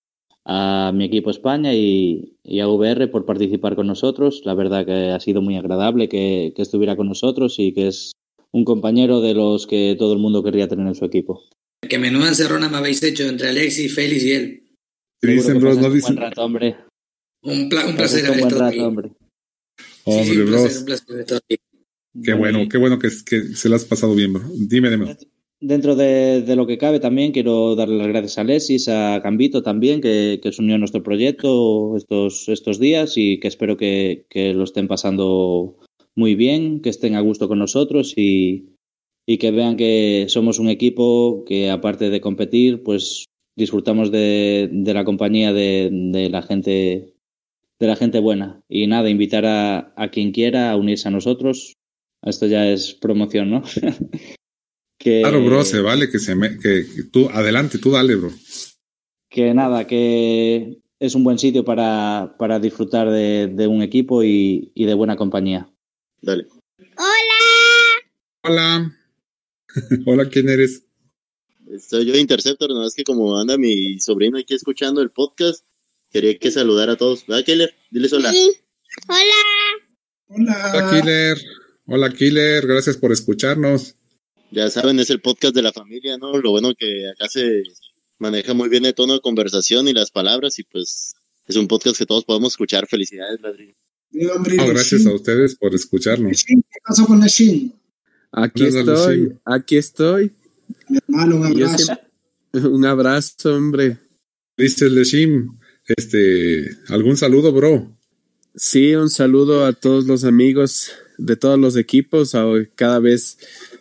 [0.45, 4.41] a mi equipo España y, y, a VR por participar con nosotros.
[4.45, 8.13] La verdad que ha sido muy agradable que, que estuviera con nosotros y que es
[8.51, 11.43] un compañero de los que todo el mundo querría tener en su equipo.
[11.87, 14.63] Que menuda encerrona me habéis hecho entre Alexis, Félix y él.
[15.21, 16.15] Dicen, bros, no dicen.
[16.15, 16.77] Un rato, hombre.
[17.43, 18.79] Un, pla un placer haber estado aquí.
[18.79, 19.11] hombre.
[20.05, 20.61] Hombre, sí, sí, un bros.
[20.61, 21.57] placer, un placer estar aquí.
[22.23, 24.43] Qué bueno, qué bueno que, que se lo has pasado bien, bro.
[24.55, 25.15] Dime, dime.
[25.61, 29.61] Dentro de, de, lo que cabe también quiero darle las gracias a Alexis, a Gambito
[29.61, 34.25] también, que, que se unió a nuestro proyecto estos, estos días y que espero que,
[34.29, 35.75] que, lo estén pasando
[36.15, 38.69] muy bien, que estén a gusto con nosotros y,
[39.27, 43.25] y que vean que somos un equipo que aparte de competir, pues
[43.57, 47.15] disfrutamos de, de la compañía de, de, la gente
[47.79, 48.61] de la gente buena.
[48.69, 51.73] Y nada, invitar a, a quien quiera a unirse a nosotros.
[52.23, 53.63] Esto ya es promoción, ¿no?
[54.99, 58.33] que, claro, bro, se vale que se me, que, que, tú, adelante, tú dale, bro.
[59.29, 64.71] Que nada, que es un buen sitio para, para disfrutar de, de un equipo y,
[64.75, 65.71] y, de buena compañía.
[66.21, 66.47] Dale.
[66.97, 67.39] Hola.
[68.43, 68.97] Hola.
[70.05, 70.83] Hola, ¿quién eres?
[71.87, 75.63] Soy yo Interceptor, nada más que como anda mi sobrino aquí escuchando el podcast,
[76.11, 77.25] quería que saludara a todos.
[77.25, 77.73] ¿Verdad, Killer?
[77.89, 78.33] Diles hola.
[78.33, 78.51] Sí.
[79.07, 79.21] Hola.
[80.27, 80.71] Hola.
[80.73, 81.37] Hola, Killer.
[81.85, 82.67] Hola, Killer.
[82.67, 83.95] Gracias por escucharnos.
[84.51, 86.37] Ya saben, es el podcast de la familia, ¿no?
[86.39, 87.63] Lo bueno que acá se
[88.17, 91.13] maneja muy bien el tono de conversación y las palabras y pues
[91.45, 92.87] es un podcast que todos podemos escuchar.
[92.87, 93.75] Felicidades, Ladrillo.
[94.11, 96.43] No, gracias a ustedes por escucharnos.
[96.43, 97.73] ¿Qué pasó con Nashin?
[98.31, 100.31] Aquí estoy, aquí estoy.
[100.87, 101.77] Mi hermano, un abrazo.
[101.77, 102.09] Siempre,
[102.69, 103.97] un abrazo, hombre.
[104.57, 105.57] Dice Leshim,
[105.87, 107.95] este, ¿algún saludo, bro?
[108.55, 112.35] Sí, un saludo a todos los amigos de todos los equipos.
[112.75, 113.37] Cada vez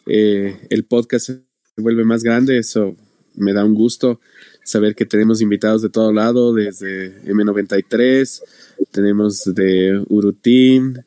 [0.09, 1.43] eh, el podcast se
[1.77, 2.97] vuelve más grande, eso
[3.35, 4.21] me da un gusto
[4.65, 8.43] saber que tenemos invitados de todo lado, desde M93,
[8.91, 11.05] tenemos de Urutin,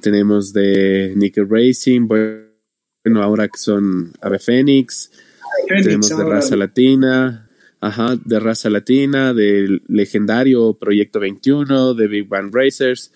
[0.00, 5.10] tenemos de Nickel Racing, bueno, ahora que son Ave Fénix,
[5.66, 7.50] tenemos de raza latina,
[7.80, 13.12] ajá, de raza latina, del legendario Proyecto 21, de Big Bang Racers.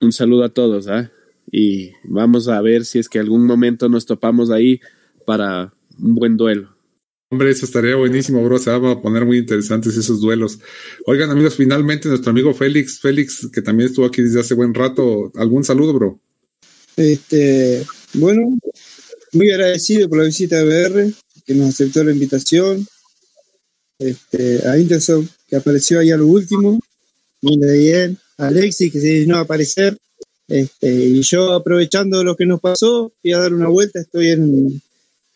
[0.00, 1.00] Un saludo a todos, ¿ah?
[1.00, 1.10] ¿eh?
[1.50, 4.80] Y vamos a ver si es que algún momento nos topamos ahí
[5.24, 6.76] para un buen duelo.
[7.28, 8.58] Hombre, eso estaría buenísimo, bro.
[8.58, 10.60] Se van a poner muy interesantes esos duelos.
[11.06, 15.32] Oigan, amigos, finalmente nuestro amigo Félix, Félix, que también estuvo aquí desde hace buen rato.
[15.34, 16.20] ¿Algún saludo, bro?
[16.96, 18.56] Este, bueno,
[19.32, 21.12] muy agradecido por la visita de BR,
[21.44, 22.86] que nos aceptó la invitación.
[23.98, 26.78] Este, a Intersoft, que apareció ahí a lo último.
[27.42, 28.18] Muy bien.
[28.38, 29.98] Alexis, que se dignó a aparecer.
[30.48, 34.00] Este, y yo, aprovechando lo que nos pasó, fui a dar una vuelta.
[34.00, 34.82] Estoy en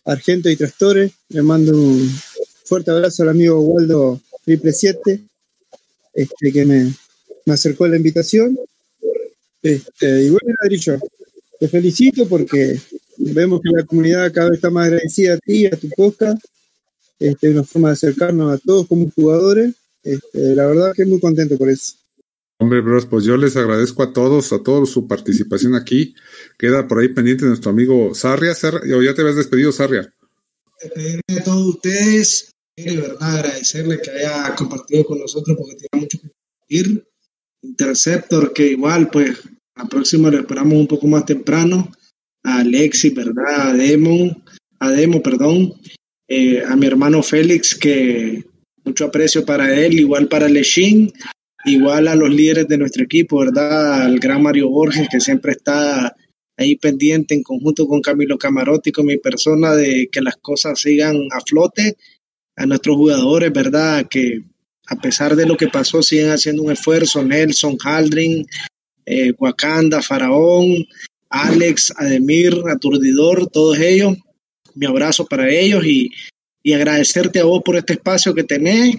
[0.05, 1.13] Argento y Trastores.
[1.29, 2.09] Le mando un
[2.65, 5.21] fuerte abrazo al amigo Waldo Triple 7,
[6.15, 6.95] este, que me,
[7.47, 8.59] me acercó la invitación.
[9.63, 10.99] Este, y bueno, Ladrillo,
[11.59, 12.81] te felicito porque
[13.19, 16.43] vemos que la comunidad cada vez está más agradecida a ti, a tu podcast.
[17.19, 19.75] Este, una forma de acercarnos a todos como jugadores.
[20.03, 21.95] Este, la verdad que muy contento por eso.
[22.63, 26.15] Hombre, bros, pues yo les agradezco a todos, a todos su participación aquí.
[26.59, 28.53] Queda por ahí pendiente nuestro amigo Sarria.
[28.53, 30.13] Ya te habías despedido, Sarria.
[30.83, 32.51] Despedirme de todos ustedes.
[32.77, 37.07] De verdad agradecerle que haya compartido con nosotros porque tiene mucho que compartir.
[37.63, 39.39] Interceptor, que igual, pues,
[39.75, 41.91] la próxima lo esperamos un poco más temprano.
[42.43, 43.71] A Alexis, ¿verdad?
[43.71, 45.81] A Demo, perdón.
[46.29, 48.45] Eh, a mi hermano Félix, que
[48.85, 51.11] mucho aprecio para él, igual para Leshin,
[51.65, 54.03] igual a los líderes de nuestro equipo, ¿verdad?
[54.03, 56.15] Al gran Mario Borges, que siempre está
[56.57, 61.17] ahí pendiente en conjunto con Camilo Camarotti, con mi persona, de que las cosas sigan
[61.33, 61.97] a flote.
[62.57, 64.07] A nuestros jugadores, ¿verdad?
[64.09, 64.43] Que
[64.87, 67.25] a pesar de lo que pasó, siguen haciendo un esfuerzo.
[67.25, 68.45] Nelson, Haldrin,
[69.07, 70.85] eh, Wakanda, Faraón,
[71.31, 74.17] Alex, Ademir, Aturdidor, todos ellos.
[74.75, 76.11] Mi abrazo para ellos y,
[76.63, 78.97] y agradecerte a vos por este espacio que tenés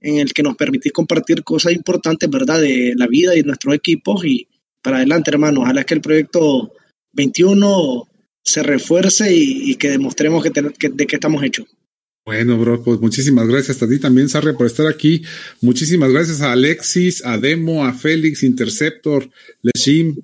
[0.00, 3.74] en el que nos permitís compartir cosas importantes, ¿verdad?, de la vida y de nuestros
[3.74, 4.48] equipos y
[4.82, 5.62] para adelante, hermano.
[5.62, 6.72] Ojalá que el proyecto
[7.12, 8.08] 21
[8.42, 11.66] se refuerce y, que demostremos que, ten, que, de qué estamos hechos.
[12.24, 15.22] Bueno, bro, pues muchísimas gracias a ti también, Sarre, por estar aquí.
[15.60, 19.30] Muchísimas gracias a Alexis, a Demo, a Félix, Interceptor,
[19.62, 20.16] Leshim,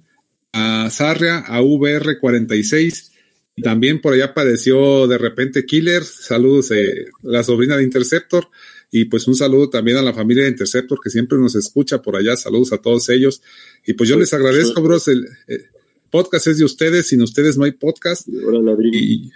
[0.52, 3.10] a Sarria, a VR46.
[3.56, 6.04] Y también por allá apareció de repente Killer.
[6.04, 8.48] Saludos, eh, la sobrina de Interceptor.
[8.96, 12.14] Y pues un saludo también a la familia de Interceptor que siempre nos escucha por
[12.14, 12.36] allá.
[12.36, 13.42] Saludos a todos ellos.
[13.84, 15.08] Y pues yo les agradezco, bros.
[15.08, 15.68] El, el
[16.10, 17.08] podcast es de ustedes.
[17.08, 18.28] Sin ustedes no hay podcast.
[18.28, 18.96] Hola, ladrillo.
[18.96, 19.32] Y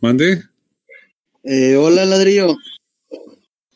[0.00, 0.42] mande.
[1.44, 2.56] Eh, hola, ladrillo.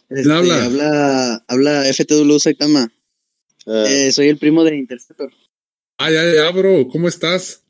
[0.09, 0.65] Este, habla?
[0.65, 1.45] habla?
[1.47, 2.91] Habla FTW Saitama.
[3.67, 5.31] Ah, Eh, soy el primo de Interceptor.
[5.99, 6.89] Ah, ya, ya, bro.
[6.89, 7.63] ¿Cómo estás?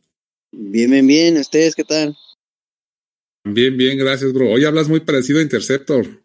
[0.52, 1.38] Bien, bien, bien.
[1.38, 2.16] ¿Ustedes qué tal?
[3.42, 4.48] Bien, bien, gracias, bro.
[4.48, 6.21] Hoy hablas muy parecido a Interceptor.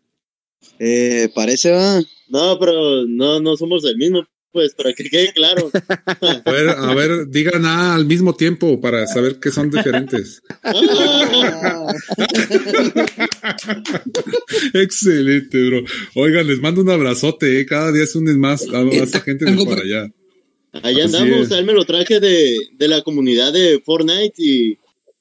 [0.80, 2.02] Eh, parece, va.
[2.30, 5.72] no, pero no, no somos el mismo, pues, para que quede claro.
[6.46, 10.42] A ver, a ver, digan ah, al mismo tiempo para saber que son diferentes.
[14.74, 15.84] Excelente, bro.
[16.16, 17.66] Oigan, les mando un abrazote, ¿eh?
[17.66, 20.10] cada día es un más, a más gente de por allá.
[20.84, 24.78] Allá Así andamos, él me lo traje de, de la comunidad de Fortnite y,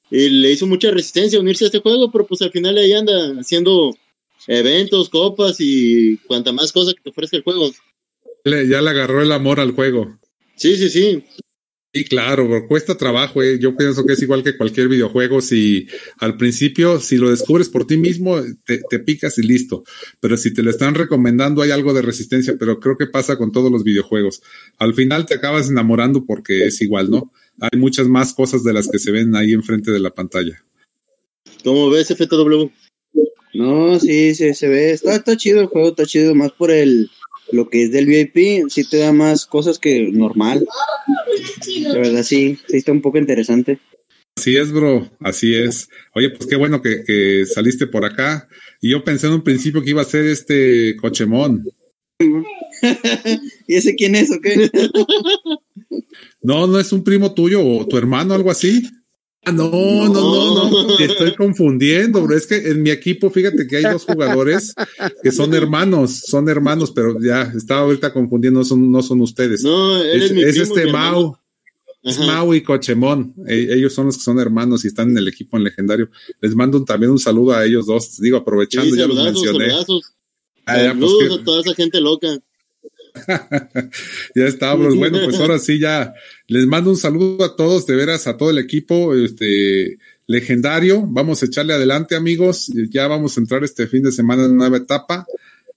[0.09, 2.93] y le hizo mucha resistencia a unirse a este juego, pero pues al final ahí
[2.93, 3.95] anda haciendo
[4.47, 7.71] eventos, copas y cuanta más cosa que te ofrezca el juego.
[8.43, 10.17] Le- ya le agarró el amor al juego.
[10.55, 11.23] Sí, sí, sí.
[11.93, 13.57] Sí, claro, bro, cuesta trabajo, eh.
[13.59, 15.41] Yo pienso que es igual que cualquier videojuego.
[15.41, 15.87] Si
[16.19, 19.83] al principio, si lo descubres por ti mismo, te, te picas y listo.
[20.19, 23.51] Pero si te lo están recomendando, hay algo de resistencia, pero creo que pasa con
[23.51, 24.41] todos los videojuegos.
[24.77, 27.31] Al final te acabas enamorando porque es igual, ¿no?
[27.59, 30.63] Hay muchas más cosas de las que se ven ahí enfrente de la pantalla.
[31.63, 32.69] ¿Cómo ves FTW?
[33.57, 34.91] No, sí, sí, se ve.
[34.91, 36.35] Está, está chido el juego, está chido.
[36.35, 37.09] Más por el
[37.51, 40.63] lo que es del VIP, sí te da más cosas que normal.
[41.81, 43.79] La verdad, sí, sí está un poco interesante.
[44.37, 45.89] Así es, bro, así es.
[46.13, 48.47] Oye, pues qué bueno que, que saliste por acá.
[48.79, 51.67] Y yo pensé en un principio que iba a ser este Cochemón.
[53.67, 54.69] ¿Y ese quién es o qué?
[56.43, 58.83] No, no es un primo tuyo o tu hermano, algo así.
[59.47, 62.35] Ah, no, no, no, no, te estoy confundiendo, bro.
[62.35, 64.75] Es que en mi equipo, fíjate que hay dos jugadores
[65.23, 69.63] que son hermanos, son hermanos, pero ya estaba ahorita confundiendo, no son, no son ustedes.
[69.63, 70.91] No, es, mi es primo, este mi.
[70.91, 71.37] Mau,
[72.03, 72.19] es.
[72.19, 73.33] Mau y Cochemón.
[73.47, 76.09] E- ellos son los que son hermanos y están en el equipo en legendario.
[76.41, 78.17] Les mando también un saludo a ellos dos.
[78.19, 79.67] Digo, aprovechando, Sí, ya los mencioné.
[80.65, 82.27] Ah, ya, pues, Saludos que- a toda esa gente loca.
[84.35, 84.95] ya está, bros.
[84.95, 86.13] Bueno, pues ahora sí ya
[86.47, 91.03] les mando un saludo a todos, de veras, a todo el equipo, este legendario.
[91.07, 92.71] Vamos a echarle adelante, amigos.
[92.89, 95.25] Ya vamos a entrar este fin de semana en una nueva etapa.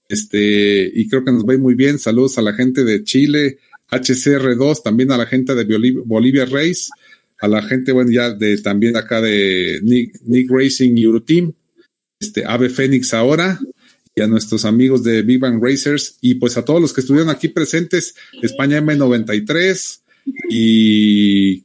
[0.07, 1.97] Este, y creo que nos va muy bien.
[1.97, 3.59] Saludos a la gente de Chile,
[3.89, 6.89] HCR2, también a la gente de Bolivia, Bolivia Race,
[7.39, 11.53] a la gente, bueno, ya de también acá de Nick, Nick Racing Euroteam.
[12.19, 13.59] este Ave Fénix ahora
[14.15, 17.29] y a nuestros amigos de Big Bang Racers y pues a todos los que estuvieron
[17.29, 20.01] aquí presentes, España M93
[20.49, 21.63] y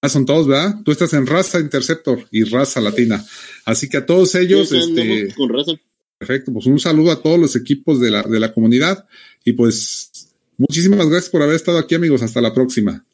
[0.00, 0.76] ah, son todos, ¿verdad?
[0.84, 3.24] Tú estás en Raza Interceptor y Raza Latina.
[3.64, 5.72] Así que a todos ellos, Sí, este, con raza.
[6.18, 9.06] perfecto, pues un saludo a todos los equipos de la, de la comunidad
[9.44, 10.10] y pues
[10.56, 13.04] muchísimas gracias por haber estado aquí amigos, hasta la próxima.